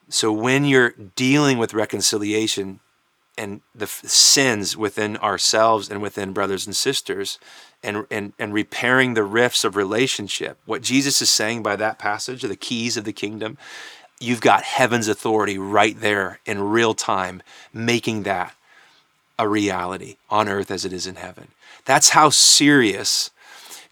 So, 0.10 0.32
when 0.32 0.66
you're 0.66 0.92
dealing 1.16 1.58
with 1.58 1.74
reconciliation, 1.74 2.80
and 3.38 3.62
the 3.74 3.88
sins 3.88 4.78
within 4.78 5.18
ourselves 5.18 5.90
and 5.90 6.02
within 6.02 6.34
brothers 6.34 6.66
and 6.66 6.76
sisters 6.76 7.40
and, 7.82 8.06
and, 8.12 8.34
and 8.38 8.54
repairing 8.54 9.14
the 9.14 9.24
rifts 9.24 9.64
of 9.64 9.76
relationship. 9.76 10.58
What 10.66 10.82
Jesus 10.82 11.22
is 11.22 11.30
saying 11.32 11.64
by 11.64 11.76
that 11.78 11.98
passage, 11.98 12.44
of 12.44 12.50
the 12.50 12.56
keys 12.56 12.96
of 12.96 13.06
the 13.06 13.14
kingdom, 13.14 13.58
you've 14.20 14.42
got 14.42 14.64
heaven's 14.64 15.08
authority 15.08 15.58
right 15.58 16.00
there 16.00 16.40
in 16.46 16.62
real 16.62 16.94
time, 16.94 17.42
making 17.74 18.24
that 18.24 18.56
a 19.40 19.48
reality 19.48 20.18
on 20.30 20.48
earth 20.48 20.70
as 20.70 20.86
it 20.86 20.94
is 20.94 21.08
in 21.08 21.16
heaven. 21.16 21.48
That's 21.86 22.10
how 22.10 22.30
serious 22.30 23.32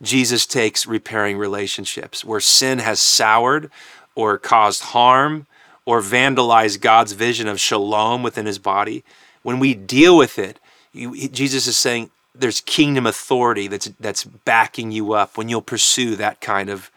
Jesus 0.01 0.45
takes 0.45 0.87
repairing 0.87 1.37
relationships. 1.37 2.25
Where 2.25 2.39
sin 2.39 2.79
has 2.79 2.99
soured 2.99 3.69
or 4.15 4.37
caused 4.37 4.83
harm 4.83 5.47
or 5.85 6.01
vandalized 6.01 6.81
God's 6.81 7.13
vision 7.13 7.47
of 7.47 7.59
shalom 7.59 8.23
within 8.23 8.45
his 8.45 8.59
body, 8.59 9.03
when 9.43 9.59
we 9.59 9.73
deal 9.73 10.17
with 10.17 10.39
it, 10.39 10.59
you, 10.93 11.27
Jesus 11.29 11.67
is 11.67 11.77
saying 11.77 12.11
there's 12.33 12.61
kingdom 12.61 13.05
authority 13.05 13.67
that's 13.67 13.89
that's 13.99 14.23
backing 14.23 14.91
you 14.91 15.13
up 15.13 15.37
when 15.37 15.49
you'll 15.49 15.61
pursue 15.61 16.15
that 16.15 16.41
kind 16.41 16.69
of 16.69 16.91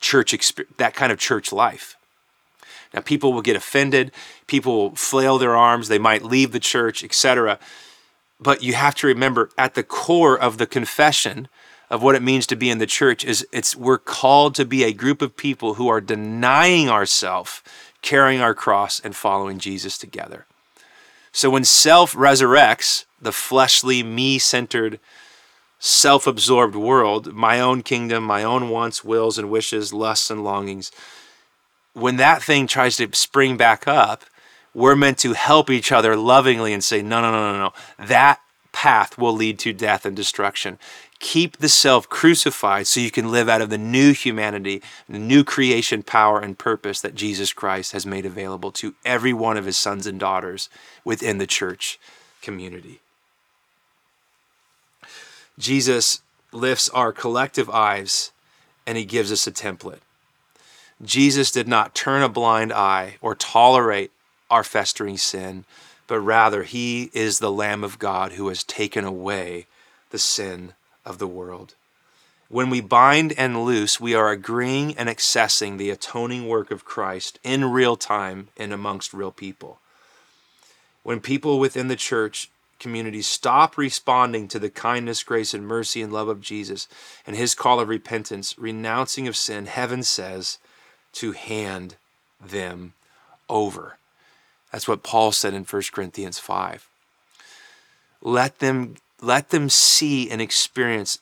church 0.00 0.34
that 0.76 0.94
kind 0.94 1.12
of 1.12 1.18
church 1.18 1.52
life. 1.52 1.96
Now 2.92 3.00
people 3.00 3.32
will 3.32 3.42
get 3.42 3.56
offended, 3.56 4.12
people 4.46 4.76
will 4.76 4.96
flail 4.96 5.38
their 5.38 5.56
arms, 5.56 5.88
they 5.88 5.98
might 5.98 6.22
leave 6.22 6.52
the 6.52 6.60
church, 6.60 7.02
etc. 7.02 7.58
But 8.40 8.62
you 8.62 8.74
have 8.74 8.94
to 8.96 9.06
remember 9.06 9.50
at 9.58 9.74
the 9.74 9.82
core 9.82 10.38
of 10.38 10.58
the 10.58 10.66
confession 10.66 11.48
of 11.90 12.02
what 12.02 12.14
it 12.14 12.22
means 12.22 12.46
to 12.46 12.56
be 12.56 12.70
in 12.70 12.78
the 12.78 12.86
church 12.86 13.24
is 13.24 13.46
it's 13.52 13.76
we're 13.76 13.98
called 13.98 14.54
to 14.54 14.64
be 14.64 14.84
a 14.84 14.92
group 14.92 15.22
of 15.22 15.36
people 15.36 15.74
who 15.74 15.88
are 15.88 16.00
denying 16.00 16.88
ourselves, 16.88 17.62
carrying 18.02 18.40
our 18.40 18.54
cross 18.54 19.00
and 19.00 19.14
following 19.14 19.58
Jesus 19.58 19.98
together. 19.98 20.46
So 21.32 21.50
when 21.50 21.64
self 21.64 22.14
resurrects, 22.14 23.04
the 23.20 23.32
fleshly, 23.32 24.02
me 24.02 24.38
centered, 24.38 25.00
self 25.78 26.26
absorbed 26.26 26.76
world, 26.76 27.32
my 27.32 27.60
own 27.60 27.82
kingdom, 27.82 28.24
my 28.24 28.42
own 28.44 28.68
wants, 28.70 29.04
wills, 29.04 29.38
and 29.38 29.50
wishes, 29.50 29.92
lusts, 29.92 30.30
and 30.30 30.44
longings, 30.44 30.90
when 31.92 32.16
that 32.16 32.42
thing 32.42 32.66
tries 32.66 32.96
to 32.96 33.08
spring 33.12 33.56
back 33.56 33.86
up, 33.86 34.24
we're 34.74 34.96
meant 34.96 35.18
to 35.18 35.32
help 35.32 35.70
each 35.70 35.92
other 35.92 36.16
lovingly 36.16 36.72
and 36.72 36.82
say, 36.82 37.02
no, 37.02 37.20
no, 37.20 37.30
no, 37.30 37.52
no, 37.52 37.58
no. 37.58 38.06
That 38.06 38.40
path 38.72 39.16
will 39.16 39.32
lead 39.32 39.58
to 39.60 39.72
death 39.72 40.04
and 40.04 40.16
destruction. 40.16 40.78
Keep 41.24 41.56
the 41.56 41.70
self 41.70 42.06
crucified 42.06 42.86
so 42.86 43.00
you 43.00 43.10
can 43.10 43.30
live 43.30 43.48
out 43.48 43.62
of 43.62 43.70
the 43.70 43.78
new 43.78 44.12
humanity, 44.12 44.82
the 45.08 45.18
new 45.18 45.42
creation 45.42 46.02
power 46.02 46.38
and 46.38 46.58
purpose 46.58 47.00
that 47.00 47.14
Jesus 47.14 47.50
Christ 47.50 47.92
has 47.92 48.04
made 48.04 48.26
available 48.26 48.70
to 48.72 48.94
every 49.06 49.32
one 49.32 49.56
of 49.56 49.64
his 49.64 49.78
sons 49.78 50.06
and 50.06 50.20
daughters 50.20 50.68
within 51.02 51.38
the 51.38 51.46
church 51.46 51.98
community. 52.42 53.00
Jesus 55.58 56.20
lifts 56.52 56.90
our 56.90 57.10
collective 57.10 57.70
eyes 57.70 58.30
and 58.86 58.98
he 58.98 59.06
gives 59.06 59.32
us 59.32 59.46
a 59.46 59.50
template. 59.50 60.02
Jesus 61.02 61.50
did 61.50 61.66
not 61.66 61.94
turn 61.94 62.22
a 62.22 62.28
blind 62.28 62.70
eye 62.70 63.16
or 63.22 63.34
tolerate 63.34 64.12
our 64.50 64.62
festering 64.62 65.16
sin, 65.16 65.64
but 66.06 66.20
rather 66.20 66.64
he 66.64 67.10
is 67.14 67.38
the 67.38 67.50
Lamb 67.50 67.82
of 67.82 67.98
God 67.98 68.32
who 68.32 68.48
has 68.48 68.62
taken 68.62 69.06
away 69.06 69.64
the 70.10 70.18
sin 70.18 70.74
of 71.04 71.18
the 71.18 71.26
world. 71.26 71.74
When 72.48 72.70
we 72.70 72.80
bind 72.80 73.32
and 73.36 73.64
loose, 73.64 73.98
we 74.00 74.14
are 74.14 74.30
agreeing 74.30 74.96
and 74.96 75.08
accessing 75.08 75.78
the 75.78 75.90
atoning 75.90 76.46
work 76.46 76.70
of 76.70 76.84
Christ 76.84 77.38
in 77.42 77.64
real 77.64 77.96
time 77.96 78.48
and 78.56 78.72
amongst 78.72 79.14
real 79.14 79.32
people. 79.32 79.78
When 81.02 81.20
people 81.20 81.58
within 81.58 81.88
the 81.88 81.96
church 81.96 82.50
community 82.78 83.22
stop 83.22 83.78
responding 83.78 84.46
to 84.48 84.58
the 84.58 84.70
kindness, 84.70 85.22
grace, 85.22 85.54
and 85.54 85.66
mercy 85.66 86.02
and 86.02 86.12
love 86.12 86.28
of 86.28 86.40
Jesus 86.40 86.86
and 87.26 87.34
his 87.34 87.54
call 87.54 87.80
of 87.80 87.88
repentance, 87.88 88.58
renouncing 88.58 89.26
of 89.26 89.36
sin, 89.36 89.66
heaven 89.66 90.02
says 90.02 90.58
to 91.12 91.32
hand 91.32 91.96
them 92.40 92.92
over. 93.48 93.96
That's 94.70 94.88
what 94.88 95.02
Paul 95.02 95.32
said 95.32 95.54
in 95.54 95.64
1 95.64 95.82
Corinthians 95.92 96.38
5. 96.38 96.88
Let 98.20 98.58
them 98.58 98.96
let 99.20 99.50
them 99.50 99.68
see 99.68 100.30
and 100.30 100.40
experience 100.40 101.18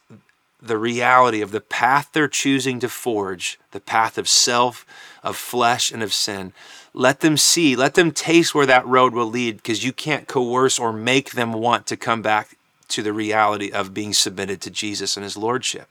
the 0.60 0.78
reality 0.78 1.40
of 1.40 1.50
the 1.50 1.60
path 1.60 2.10
they're 2.12 2.28
choosing 2.28 2.78
to 2.80 2.88
forge, 2.88 3.58
the 3.72 3.80
path 3.80 4.16
of 4.16 4.28
self, 4.28 4.86
of 5.22 5.36
flesh, 5.36 5.90
and 5.90 6.02
of 6.02 6.12
sin. 6.12 6.52
Let 6.94 7.20
them 7.20 7.36
see, 7.36 7.74
let 7.74 7.94
them 7.94 8.12
taste 8.12 8.54
where 8.54 8.66
that 8.66 8.86
road 8.86 9.12
will 9.12 9.26
lead 9.26 9.56
because 9.56 9.84
you 9.84 9.92
can't 9.92 10.28
coerce 10.28 10.78
or 10.78 10.92
make 10.92 11.32
them 11.32 11.52
want 11.52 11.86
to 11.88 11.96
come 11.96 12.22
back 12.22 12.56
to 12.88 13.02
the 13.02 13.12
reality 13.12 13.72
of 13.72 13.94
being 13.94 14.12
submitted 14.12 14.60
to 14.60 14.70
Jesus 14.70 15.16
and 15.16 15.24
his 15.24 15.36
lordship. 15.36 15.88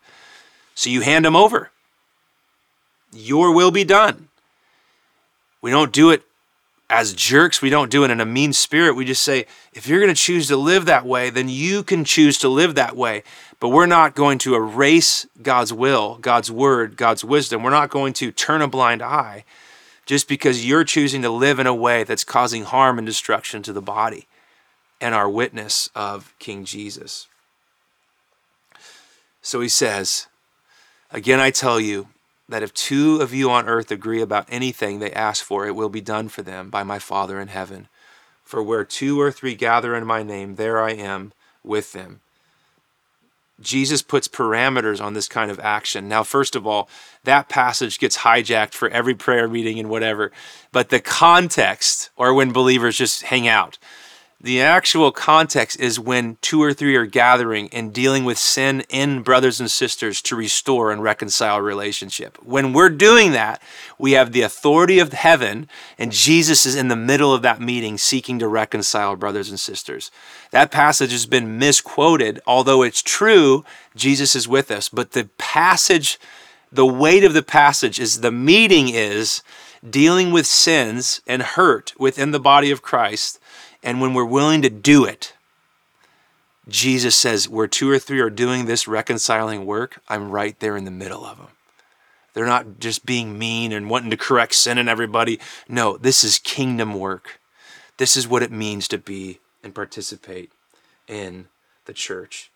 So 0.74 0.90
you 0.90 1.02
hand 1.02 1.26
them 1.26 1.36
over. 1.36 1.72
Your 3.12 3.54
will 3.54 3.72
be 3.72 3.84
done. 3.84 4.30
We 5.62 5.72
don't 5.72 5.92
do 5.92 6.12
it 6.12 6.24
as 6.91 7.13
jerks. 7.13 7.62
We 7.62 7.69
don't 7.69 7.89
do 7.89 8.04
it 8.04 8.12
in 8.12 8.19
a 8.19 8.25
mean 8.25 8.54
spirit. 8.54 8.95
We 8.95 9.06
just 9.06 9.23
say, 9.23 9.45
if 9.73 9.88
you're 9.88 10.01
going 10.01 10.13
to 10.13 10.21
choose 10.21 10.47
to 10.49 10.58
live 10.58 10.86
that 10.86 11.06
way, 11.06 11.30
then 11.30 11.47
you 11.47 11.84
can 11.84 12.04
choose 12.04 12.38
to 12.39 12.49
live 12.49 12.75
that 12.75 12.95
way. 12.95 13.23
But 13.60 13.69
we're 13.69 13.86
not 13.86 14.13
going 14.13 14.38
to 14.39 14.56
erase 14.56 15.25
God's 15.41 15.71
will, 15.71 16.17
God's 16.17 16.51
word, 16.51 16.97
God's 16.97 17.23
wisdom. 17.23 17.63
We're 17.63 17.69
not 17.69 17.89
going 17.89 18.13
to 18.13 18.32
turn 18.32 18.62
a 18.62 18.67
blind 18.67 19.01
eye 19.01 19.45
just 20.06 20.27
because 20.27 20.67
you're 20.67 20.84
choosing 20.84 21.21
to 21.21 21.30
live 21.30 21.60
in 21.60 21.67
a 21.67 21.73
way 21.73 22.04
that's 22.04 22.25
causing 22.25 22.63
harm 22.63 22.97
and 22.97 23.08
destruction 23.08 23.63
to 23.63 23.71
the 23.71 23.82
body 23.82 24.27
and 24.99 25.15
our 25.15 25.30
witness 25.30 25.89
of 25.95 26.34
King 26.39 26.65
Jesus. 26.65 27.27
So 29.41 29.62
he 29.62 29.69
says, 29.69 30.27
Again, 31.10 31.39
I 31.39 31.51
tell 31.51 31.80
you, 31.80 32.08
that 32.52 32.64
if 32.64 32.74
two 32.74 33.22
of 33.22 33.34
you 33.34 33.50
on 33.50 33.68
earth 33.68 33.92
agree 33.92 34.22
about 34.22 34.48
anything 34.50 35.00
they 35.00 35.12
ask 35.12 35.44
for, 35.44 35.66
it 35.66 35.76
will 35.76 35.90
be 35.90 36.02
done 36.02 36.30
for 36.30 36.42
them 36.42 36.70
by 36.70 36.84
my 36.84 37.00
Father 37.00 37.40
in 37.40 37.48
heaven. 37.48 37.88
For 38.44 38.62
where 38.62 38.84
two 38.84 39.20
or 39.20 39.32
three 39.32 39.56
gather 39.56 39.96
in 39.96 40.06
my 40.06 40.24
name, 40.24 40.56
there 40.56 40.82
I 40.82 40.92
am 40.92 41.34
with 41.64 41.94
them. 41.94 42.20
Jesus 43.62 44.02
puts 44.02 44.28
parameters 44.28 45.02
on 45.02 45.14
this 45.14 45.28
kind 45.28 45.52
of 45.52 45.60
action. 45.60 46.08
Now, 46.08 46.24
first 46.24 46.56
of 46.56 46.66
all, 46.66 46.90
that 47.24 47.48
passage 47.48 48.00
gets 48.00 48.20
hijacked 48.20 48.74
for 48.74 48.90
every 48.90 49.14
prayer 49.14 49.48
meeting 49.48 49.80
and 49.80 49.90
whatever, 49.90 50.32
but 50.72 50.90
the 50.90 51.00
context, 51.00 52.10
or 52.18 52.34
when 52.34 52.52
believers 52.52 52.98
just 52.98 53.24
hang 53.24 53.48
out, 53.48 53.78
the 54.43 54.60
actual 54.60 55.12
context 55.12 55.80
is 55.80 55.99
when 55.99 56.38
two 56.41 56.63
or 56.63 56.73
three 56.73 56.95
are 56.95 57.06
gathering 57.06 57.69
and 57.71 57.93
dealing 57.93 58.25
with 58.25 58.39
sin 58.39 58.84
in 58.89 59.21
brothers 59.21 59.60
and 59.60 59.69
sisters 59.69 60.19
to 60.23 60.36
restore 60.36 60.91
and 60.91 61.04
reconcile 61.04 61.62
relationship. 61.62 62.39
When 62.43 62.73
we're 62.73 62.89
doing 62.89 63.34
that, 63.34 63.62
we 63.99 64.13
have 64.13 64.32
the 64.32 64.41
authority 64.41 64.97
of 64.97 65.13
heaven, 65.13 65.67
and 65.99 66.12
Jesus 66.12 66.65
is 66.65 66.75
in 66.75 66.88
the 66.88 66.95
middle 66.95 67.36
of 67.36 67.43
that 67.43 67.62
meeting 67.62 67.99
seeking 67.99 68.39
to 68.39 68.47
reconcile 68.47 69.15
brothers 69.15 69.51
and 69.51 69.60
sisters. 69.60 70.10
That 70.49 70.71
passage 70.71 71.12
has 71.12 71.27
been 71.27 71.60
misquoted, 71.60 72.39
although 72.47 72.82
it's 72.82 73.04
true, 73.04 73.63
Jesus 73.95 74.36
is 74.36 74.47
with 74.47 74.71
us. 74.71 74.89
But 74.89 75.12
the 75.12 75.30
passage, 75.38 76.19
the 76.71 76.86
weight 76.86 77.23
of 77.23 77.36
the 77.36 77.43
passage 77.43 77.99
is 77.99 78.21
the 78.21 78.32
meeting 78.32 78.89
is 78.89 79.43
dealing 79.88 80.32
with 80.32 80.47
sins 80.47 81.21
and 81.27 81.43
hurt 81.43 81.93
within 81.99 82.32
the 82.32 82.39
body 82.39 82.71
of 82.71 82.82
Christ 82.82 83.39
and 83.84 84.02
when 84.02 84.13
we're 84.13 84.26
willing 84.26 84.62
to 84.62 84.70
do 84.70 85.06
it, 85.06 85.34
Jesus 86.67 87.15
says, 87.15 87.50
where 87.50 87.67
two 87.67 87.89
or 87.89 88.00
three 88.00 88.20
are 88.20 88.30
doing 88.30 88.65
this 88.65 88.88
reconciling 88.88 89.65
work, 89.65 90.02
I'm 90.08 90.32
right 90.32 90.58
there 90.60 90.78
in 90.78 90.86
the 90.86 90.91
middle 90.91 91.26
of 91.26 91.38
them. 91.38 91.48
They're 92.34 92.46
not 92.46 92.80
just 92.80 93.06
being 93.06 93.38
mean 93.38 93.72
and 93.74 93.89
wanting 93.89 94.12
to 94.12 94.17
correct 94.17 94.56
sin 94.56 94.78
in 94.78 94.88
everybody. 94.88 95.39
No, 95.67 95.98
this 95.98 96.24
is 96.24 96.39
kingdom 96.39 96.94
work. 96.98 97.39
This 97.98 98.15
is 98.15 98.28
what 98.28 98.44
it 98.44 98.52
means 98.52 98.88
to 98.88 98.98
be 98.98 99.39
and 99.63 99.76
participate 99.76 100.52
in 101.08 101.48
the 101.86 101.94
church. 101.94 102.52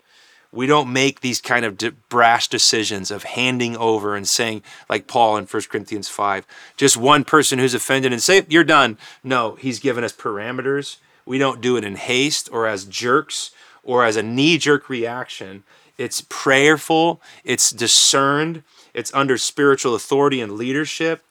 We 0.52 0.68
don't 0.68 0.94
make 0.94 1.20
these 1.20 1.42
kind 1.42 1.66
of 1.66 1.78
brash 2.08 2.48
decisions 2.48 3.12
of 3.12 3.24
handing 3.24 3.76
over 3.76 4.16
and 4.16 4.26
saying, 4.26 4.64
like 4.88 5.08
Paul 5.08 5.36
in 5.36 5.46
1 5.46 5.64
Corinthians 5.64 6.08
5, 6.08 6.48
just 6.78 6.96
one 6.96 7.26
person 7.26 7.60
who's 7.60 7.74
offended 7.74 8.14
and 8.14 8.22
say, 8.22 8.46
You're 8.48 8.64
done. 8.64 8.98
No, 9.22 9.56
he's 9.56 9.80
given 9.80 10.06
us 10.06 10.14
parameters 10.14 10.98
we 11.26 11.38
don't 11.38 11.62
do 11.62 11.78
it 11.78 11.84
in 11.84 11.96
haste 11.96 12.50
or 12.52 12.68
as 12.68 12.86
jerks 12.86 13.52
or 13.84 14.04
as 14.04 14.16
a 14.16 14.24
knee 14.24 14.58
jerk 14.58 14.90
reaction. 14.90 15.64
It's 15.98 16.26
prayerful, 16.28 17.22
it's 17.44 17.72
discerned, 17.72 18.64
it's 18.94 19.14
under 19.14 19.38
spiritual 19.38 19.96
authority 19.96 20.42
and 20.42 20.54
leadership. 20.54 21.24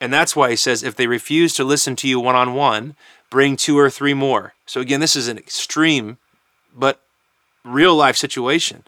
And 0.00 0.12
that's 0.12 0.36
why 0.36 0.50
he 0.50 0.56
says 0.56 0.82
if 0.82 0.96
they 0.96 1.06
refuse 1.06 1.54
to 1.54 1.64
listen 1.64 1.96
to 1.96 2.08
you 2.08 2.20
one 2.20 2.36
on 2.36 2.54
one, 2.54 2.94
bring 3.30 3.56
two 3.56 3.78
or 3.78 3.90
three 3.90 4.14
more. 4.14 4.54
So, 4.66 4.80
again, 4.80 5.00
this 5.00 5.16
is 5.16 5.28
an 5.28 5.38
extreme 5.38 6.18
but 6.74 7.00
real 7.64 7.94
life 7.94 8.16
situation. 8.16 8.84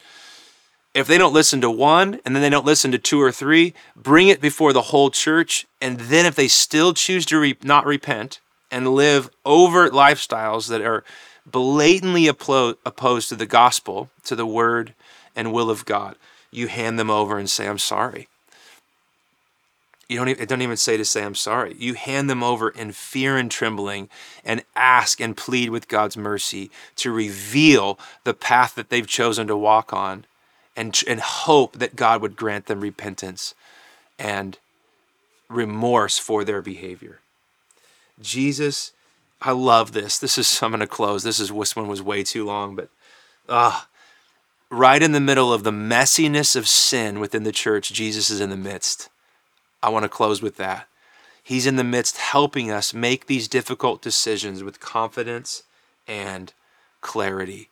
If 0.94 1.06
they 1.06 1.18
don't 1.18 1.34
listen 1.34 1.60
to 1.60 1.70
one 1.70 2.20
and 2.24 2.34
then 2.34 2.42
they 2.42 2.50
don't 2.50 2.66
listen 2.66 2.90
to 2.92 2.98
two 2.98 3.20
or 3.20 3.32
three, 3.32 3.74
bring 3.94 4.28
it 4.28 4.40
before 4.40 4.72
the 4.72 4.82
whole 4.82 5.10
church. 5.10 5.66
And 5.80 6.00
then 6.00 6.26
if 6.26 6.34
they 6.34 6.48
still 6.48 6.92
choose 6.92 7.24
to 7.26 7.38
re- 7.38 7.56
not 7.62 7.86
repent, 7.86 8.40
and 8.70 8.94
live 8.94 9.30
overt 9.44 9.92
lifestyles 9.92 10.68
that 10.68 10.82
are 10.82 11.04
blatantly 11.46 12.26
opposed 12.26 13.28
to 13.28 13.36
the 13.36 13.46
gospel, 13.46 14.10
to 14.24 14.36
the 14.36 14.46
word 14.46 14.94
and 15.34 15.52
will 15.52 15.70
of 15.70 15.84
God, 15.84 16.16
you 16.50 16.68
hand 16.68 16.98
them 16.98 17.10
over 17.10 17.38
and 17.38 17.48
say, 17.48 17.66
I'm 17.66 17.78
sorry. 17.78 18.28
You 20.08 20.16
don't 20.16 20.28
even, 20.28 20.46
don't 20.46 20.62
even 20.62 20.76
say 20.78 20.96
to 20.96 21.04
say, 21.04 21.22
I'm 21.22 21.34
sorry. 21.34 21.76
You 21.78 21.92
hand 21.92 22.30
them 22.30 22.42
over 22.42 22.70
in 22.70 22.92
fear 22.92 23.36
and 23.36 23.50
trembling 23.50 24.08
and 24.42 24.64
ask 24.74 25.20
and 25.20 25.36
plead 25.36 25.68
with 25.68 25.88
God's 25.88 26.16
mercy 26.16 26.70
to 26.96 27.12
reveal 27.12 27.98
the 28.24 28.32
path 28.32 28.74
that 28.74 28.88
they've 28.88 29.06
chosen 29.06 29.46
to 29.48 29.56
walk 29.56 29.92
on 29.92 30.24
and, 30.74 30.98
and 31.06 31.20
hope 31.20 31.78
that 31.78 31.96
God 31.96 32.22
would 32.22 32.36
grant 32.36 32.66
them 32.66 32.80
repentance 32.80 33.54
and 34.18 34.58
remorse 35.50 36.18
for 36.18 36.42
their 36.42 36.62
behavior. 36.62 37.20
Jesus, 38.20 38.92
I 39.40 39.52
love 39.52 39.92
this. 39.92 40.18
This 40.18 40.38
is, 40.38 40.60
I'm 40.62 40.78
to 40.78 40.86
close. 40.86 41.22
This 41.22 41.40
is, 41.40 41.50
this 41.50 41.76
one 41.76 41.88
was 41.88 42.02
way 42.02 42.22
too 42.22 42.44
long, 42.44 42.76
but 42.76 42.88
ah, 43.48 43.82
uh, 43.82 43.86
right 44.70 45.02
in 45.02 45.12
the 45.12 45.20
middle 45.20 45.52
of 45.52 45.64
the 45.64 45.70
messiness 45.70 46.54
of 46.56 46.68
sin 46.68 47.20
within 47.20 47.44
the 47.44 47.52
church, 47.52 47.92
Jesus 47.92 48.30
is 48.30 48.40
in 48.40 48.50
the 48.50 48.56
midst. 48.56 49.08
I 49.82 49.88
want 49.88 50.04
to 50.04 50.08
close 50.08 50.42
with 50.42 50.56
that. 50.56 50.86
He's 51.42 51.66
in 51.66 51.76
the 51.76 51.84
midst 51.84 52.18
helping 52.18 52.70
us 52.70 52.92
make 52.92 53.26
these 53.26 53.48
difficult 53.48 54.02
decisions 54.02 54.62
with 54.62 54.80
confidence 54.80 55.62
and 56.06 56.52
clarity. 57.00 57.70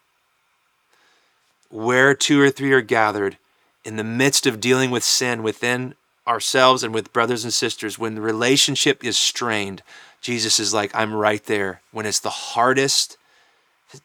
Where 1.69 2.15
two 2.15 2.41
or 2.41 2.51
three 2.51 2.73
are 2.73 2.81
gathered, 2.81 3.37
in 3.85 3.97
the 3.97 4.05
midst 4.05 4.47
of 4.47 4.61
dealing 4.61 4.91
with 4.91 5.05
sin 5.05 5.43
within 5.43 5.95
ourselves 6.27 6.83
and 6.83 6.95
with 6.95 7.13
brothers 7.13 7.45
and 7.45 7.53
sisters, 7.53 7.99
when 7.99 8.15
the 8.15 8.21
relationship 8.21 9.05
is 9.05 9.17
strained, 9.17 9.83
Jesus 10.21 10.59
is 10.59 10.75
like, 10.75 10.91
I'm 10.95 11.15
right 11.15 11.45
there. 11.45 11.83
When 11.93 12.07
it's 12.07 12.21
the 12.21 12.31
hardest 12.31 13.17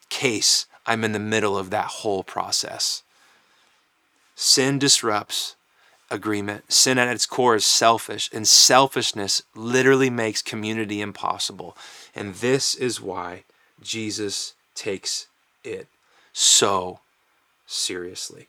case, 0.10 0.68
I'm 0.86 1.04
in 1.04 1.12
the 1.12 1.20
middle 1.20 1.58
of 1.58 1.70
that 1.70 1.86
whole 1.86 2.24
process. 2.24 3.04
Sin 4.36 4.80
disrupts 4.80 5.56
agreement. 6.12 6.72
Sin 6.72 6.98
at 6.98 7.08
its 7.08 7.26
core 7.26 7.56
is 7.56 7.66
selfish, 7.66 8.30
and 8.34 8.48
selfishness 8.48 9.42
literally 9.56 10.10
makes 10.10 10.42
community 10.42 11.02
impossible. 11.02 11.76
And 12.14 12.36
this 12.36 12.76
is 12.76 13.02
why 13.02 13.46
Jesus 13.82 14.54
takes 14.76 15.28
it 15.64 15.88
so 16.34 17.00
seriously. 17.66 18.48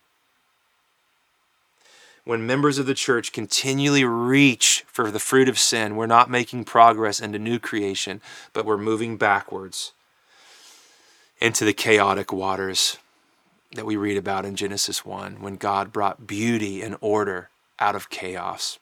When 2.25 2.47
members 2.47 2.79
of 2.79 2.87
the 2.87 2.95
church 2.95 3.33
continually 3.33 4.05
reach 4.05 4.85
for 4.87 5.11
the 5.11 5.19
fruit 5.19 5.49
of 5.49 5.59
sin, 5.59 5.97
we're 5.97 6.07
not 6.07 6.31
making 6.31 6.65
progress 6.65 7.21
into 7.21 7.39
new 7.39 7.59
creation, 7.59 8.21
but 8.53 8.65
we're 8.65 8.79
moving 8.79 9.17
backwards 9.17 9.93
into 11.41 11.65
the 11.65 11.73
chaotic 11.73 12.33
waters 12.33 12.99
that 13.73 13.87
we 13.87 13.97
read 13.97 14.17
about 14.17 14.45
in 14.45 14.55
Genesis 14.55 15.05
1 15.05 15.41
when 15.41 15.57
God 15.57 15.93
brought 15.93 16.27
beauty 16.27 16.83
and 16.83 16.97
order 17.01 17.49
out 17.81 17.97
of 17.97 18.11
chaos. 18.11 18.79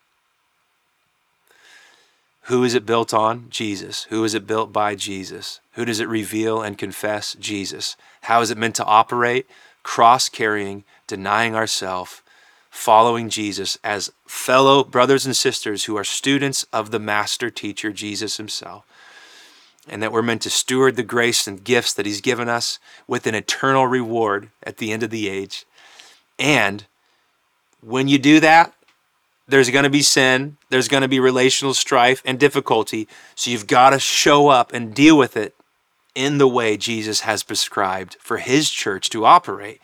Who 2.45 2.65
is 2.65 2.75
it 2.75 2.85
built 2.85 3.15
on? 3.15 3.47
Jesus. 3.49 4.05
Who 4.11 4.25
is 4.25 4.35
it 4.35 4.47
built 4.47 4.73
by? 4.73 4.97
Jesus. 4.97 5.61
Who 5.75 5.85
does 5.85 6.01
it 6.01 6.09
reveal 6.09 6.61
and 6.61 6.77
confess? 6.77 7.35
Jesus. 7.39 7.97
How 8.23 8.41
is 8.41 8.51
it 8.51 8.59
meant 8.59 8.75
to 8.77 8.85
operate? 8.85 9.47
Cross 9.83 10.31
carrying, 10.31 10.85
denying 11.07 11.55
ourselves, 11.55 12.23
following 12.71 13.29
Jesus 13.29 13.77
as 13.83 14.13
fellow 14.27 14.85
brothers 14.85 15.27
and 15.27 15.37
sisters 15.37 15.85
who 15.85 15.97
are 15.97 16.05
students 16.05 16.65
of 16.73 16.91
the 16.91 17.01
master 17.01 17.51
teacher, 17.51 17.93
Jesus 17.93 18.37
himself. 18.37 18.87
And 19.89 20.03
that 20.03 20.13
we're 20.13 20.23
meant 20.23 20.43
to 20.43 20.51
steward 20.51 20.95
the 20.95 21.03
grace 21.03 21.47
and 21.49 21.65
gifts 21.65 21.93
that 21.95 22.07
he's 22.07 22.21
given 22.21 22.49
us 22.49 22.79
with 23.09 23.27
an 23.27 23.35
eternal 23.35 23.87
reward 23.87 24.51
at 24.63 24.77
the 24.77 24.93
end 24.93 25.03
of 25.03 25.11
the 25.11 25.29
age. 25.29 25.67
And 26.39 26.85
when 27.81 28.07
you 28.07 28.19
do 28.19 28.39
that, 28.41 28.73
there's 29.49 29.71
going 29.71 29.85
to 29.85 29.91
be 29.91 30.03
sin, 30.03 30.57
there's 30.69 30.87
going 30.87 31.01
to 31.01 31.09
be 31.09 31.19
relational 31.19 31.75
strife 31.75 32.23
and 32.25 32.39
difficulty. 32.39 33.09
So 33.35 33.51
you've 33.51 33.67
got 33.67 33.91
to 33.91 33.99
show 33.99 34.49
up 34.49 34.73
and 34.73 34.95
deal 34.95 35.19
with 35.19 35.37
it 35.37 35.57
in 36.15 36.39
the 36.39 36.49
way 36.49 36.77
Jesus 36.77 37.21
has 37.21 37.43
prescribed 37.43 38.17
for 38.21 38.39
his 38.39 38.71
church 38.71 39.11
to 39.11 39.25
operate 39.25 39.81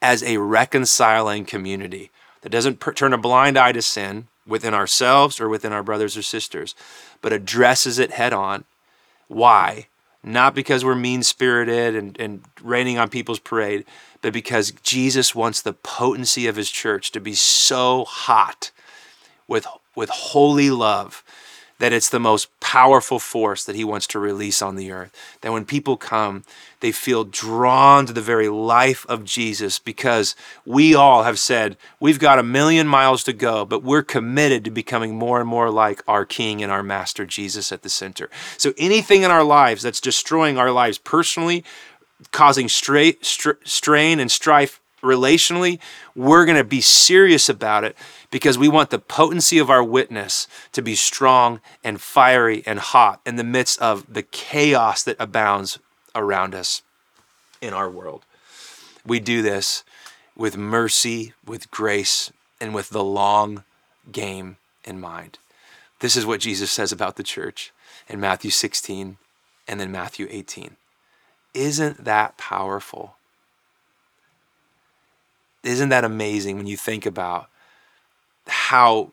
as 0.00 0.22
a 0.22 0.38
reconciling 0.38 1.44
community 1.44 2.10
that 2.42 2.50
doesn't 2.50 2.80
per- 2.80 2.92
turn 2.92 3.12
a 3.12 3.18
blind 3.18 3.58
eye 3.58 3.72
to 3.72 3.82
sin 3.82 4.26
within 4.46 4.74
ourselves 4.74 5.40
or 5.40 5.48
within 5.48 5.72
our 5.72 5.82
brothers 5.82 6.16
or 6.16 6.22
sisters, 6.22 6.74
but 7.20 7.32
addresses 7.32 7.98
it 7.98 8.12
head 8.12 8.32
on. 8.32 8.64
Why? 9.28 9.86
Not 10.22 10.54
because 10.54 10.84
we're 10.84 10.94
mean 10.94 11.22
spirited 11.22 11.94
and, 11.94 12.18
and 12.20 12.42
raining 12.62 12.98
on 12.98 13.08
people's 13.08 13.38
parade, 13.38 13.84
but 14.20 14.32
because 14.32 14.72
Jesus 14.82 15.34
wants 15.34 15.62
the 15.62 15.72
potency 15.72 16.46
of 16.46 16.56
his 16.56 16.70
church 16.70 17.10
to 17.12 17.20
be 17.20 17.34
so 17.34 18.04
hot 18.04 18.70
with, 19.48 19.66
with 19.94 20.10
holy 20.10 20.70
love 20.70 21.22
that 21.80 21.92
it's 21.92 22.08
the 22.10 22.20
most 22.20 22.48
powerful 22.60 23.18
force 23.18 23.64
that 23.64 23.74
he 23.74 23.84
wants 23.84 24.06
to 24.06 24.18
release 24.18 24.62
on 24.62 24.76
the 24.76 24.92
earth. 24.92 25.12
That 25.40 25.52
when 25.52 25.64
people 25.64 25.96
come, 25.96 26.44
they 26.80 26.92
feel 26.92 27.24
drawn 27.24 28.06
to 28.06 28.12
the 28.12 28.20
very 28.20 28.48
life 28.48 29.04
of 29.08 29.24
Jesus 29.24 29.78
because 29.78 30.36
we 30.64 30.94
all 30.94 31.24
have 31.24 31.38
said, 31.38 31.76
we've 31.98 32.18
got 32.18 32.38
a 32.38 32.44
million 32.44 32.86
miles 32.86 33.24
to 33.24 33.32
go, 33.32 33.64
but 33.64 33.82
we're 33.82 34.02
committed 34.02 34.64
to 34.64 34.70
becoming 34.70 35.16
more 35.16 35.40
and 35.40 35.48
more 35.48 35.70
like 35.70 36.02
our 36.06 36.24
King 36.24 36.62
and 36.62 36.70
our 36.70 36.82
Master 36.82 37.26
Jesus 37.26 37.72
at 37.72 37.82
the 37.82 37.88
center. 37.88 38.30
So 38.56 38.72
anything 38.78 39.22
in 39.22 39.30
our 39.30 39.44
lives 39.44 39.82
that's 39.82 40.00
destroying 40.00 40.58
our 40.58 40.70
lives 40.70 40.98
personally, 40.98 41.64
causing 42.30 42.68
strain 42.68 44.20
and 44.20 44.30
strife 44.30 44.79
relationally, 45.02 45.78
we're 46.14 46.44
going 46.44 46.58
to 46.58 46.64
be 46.64 46.80
serious 46.80 47.48
about 47.48 47.84
it 47.84 47.96
because 48.30 48.58
we 48.58 48.68
want 48.68 48.90
the 48.90 48.98
potency 48.98 49.58
of 49.58 49.70
our 49.70 49.82
witness 49.82 50.46
to 50.72 50.82
be 50.82 50.94
strong 50.94 51.60
and 51.82 52.00
fiery 52.00 52.62
and 52.66 52.78
hot 52.78 53.20
in 53.24 53.36
the 53.36 53.44
midst 53.44 53.80
of 53.80 54.12
the 54.12 54.22
chaos 54.22 55.02
that 55.02 55.16
abounds 55.18 55.78
around 56.14 56.54
us 56.54 56.82
in 57.60 57.72
our 57.72 57.90
world. 57.90 58.24
We 59.06 59.20
do 59.20 59.42
this 59.42 59.84
with 60.36 60.56
mercy, 60.56 61.32
with 61.46 61.70
grace, 61.70 62.32
and 62.60 62.74
with 62.74 62.90
the 62.90 63.04
long 63.04 63.64
game 64.12 64.56
in 64.84 65.00
mind. 65.00 65.38
This 66.00 66.16
is 66.16 66.26
what 66.26 66.40
Jesus 66.40 66.70
says 66.70 66.92
about 66.92 67.16
the 67.16 67.22
church 67.22 67.72
in 68.08 68.20
Matthew 68.20 68.50
16 68.50 69.18
and 69.68 69.80
then 69.80 69.92
Matthew 69.92 70.26
18. 70.30 70.76
Isn't 71.54 72.04
that 72.04 72.36
powerful? 72.38 73.16
Isn't 75.62 75.90
that 75.90 76.04
amazing 76.04 76.56
when 76.56 76.66
you 76.66 76.76
think 76.76 77.06
about 77.06 77.48
how 78.46 79.12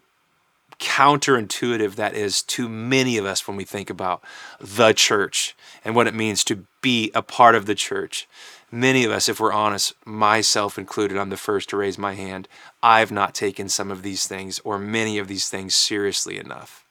counterintuitive 0.79 1.95
that 1.95 2.13
is 2.13 2.43
to 2.43 2.69
many 2.69 3.17
of 3.17 3.25
us 3.25 3.47
when 3.47 3.57
we 3.57 3.63
think 3.63 3.89
about 3.89 4.21
the 4.59 4.93
church 4.93 5.55
and 5.83 5.95
what 5.95 6.07
it 6.07 6.13
means 6.13 6.43
to 6.43 6.65
be 6.81 7.11
a 7.15 7.21
part 7.21 7.55
of 7.55 7.65
the 7.65 7.75
church. 7.75 8.27
Many 8.71 9.03
of 9.03 9.11
us, 9.11 9.27
if 9.27 9.39
we're 9.39 9.53
honest, 9.53 9.93
myself 10.05 10.77
included, 10.77 11.17
I'm 11.17 11.29
the 11.29 11.37
first 11.37 11.69
to 11.69 11.77
raise 11.77 11.97
my 11.97 12.13
hand. 12.13 12.47
I've 12.83 13.11
not 13.11 13.33
taken 13.33 13.69
some 13.69 13.89
of 13.89 14.03
these 14.03 14.27
things 14.27 14.59
or 14.59 14.77
many 14.77 15.17
of 15.17 15.27
these 15.27 15.49
things 15.49 15.73
seriously 15.73 16.37
enough. 16.37 16.85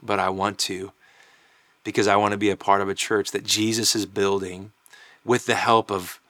But 0.00 0.20
I 0.20 0.28
want 0.28 0.58
to 0.60 0.92
because 1.84 2.06
I 2.06 2.16
want 2.16 2.32
to 2.32 2.38
be 2.38 2.50
a 2.50 2.56
part 2.56 2.80
of 2.80 2.88
a 2.88 2.94
church 2.94 3.30
that 3.30 3.44
Jesus 3.44 3.96
is 3.96 4.06
building 4.06 4.72
with 5.24 5.46
the 5.46 5.54
help 5.54 5.90
of 5.90 6.20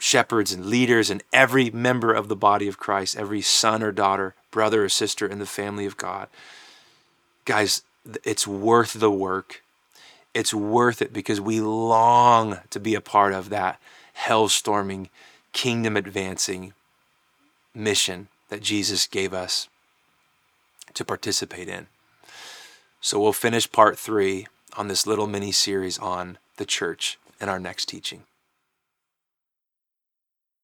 shepherds 0.00 0.52
and 0.52 0.66
leaders 0.66 1.10
and 1.10 1.22
every 1.32 1.70
member 1.70 2.12
of 2.12 2.28
the 2.28 2.36
body 2.36 2.66
of 2.66 2.78
Christ, 2.78 3.16
every 3.16 3.42
son 3.42 3.82
or 3.82 3.92
daughter, 3.92 4.34
brother 4.50 4.84
or 4.84 4.88
sister 4.88 5.26
in 5.26 5.38
the 5.38 5.46
family 5.46 5.84
of 5.84 5.96
God. 5.96 6.28
Guys, 7.44 7.82
it's 8.24 8.46
worth 8.46 8.94
the 8.94 9.10
work. 9.10 9.62
It's 10.32 10.54
worth 10.54 11.02
it 11.02 11.12
because 11.12 11.40
we 11.40 11.60
long 11.60 12.60
to 12.70 12.80
be 12.80 12.94
a 12.94 13.00
part 13.00 13.34
of 13.34 13.50
that 13.50 13.78
hell 14.14 14.48
storming, 14.48 15.10
kingdom 15.52 15.96
advancing 15.96 16.72
mission 17.74 18.28
that 18.48 18.62
Jesus 18.62 19.06
gave 19.06 19.34
us 19.34 19.68
to 20.94 21.04
participate 21.04 21.68
in. 21.68 21.86
So 23.00 23.20
we'll 23.20 23.32
finish 23.32 23.70
part 23.70 23.98
three 23.98 24.46
on 24.76 24.88
this 24.88 25.06
little 25.06 25.26
mini 25.26 25.52
series 25.52 25.98
on 25.98 26.38
the 26.56 26.64
church 26.64 27.18
in 27.40 27.48
our 27.48 27.58
next 27.58 27.86
teaching. 27.86 28.24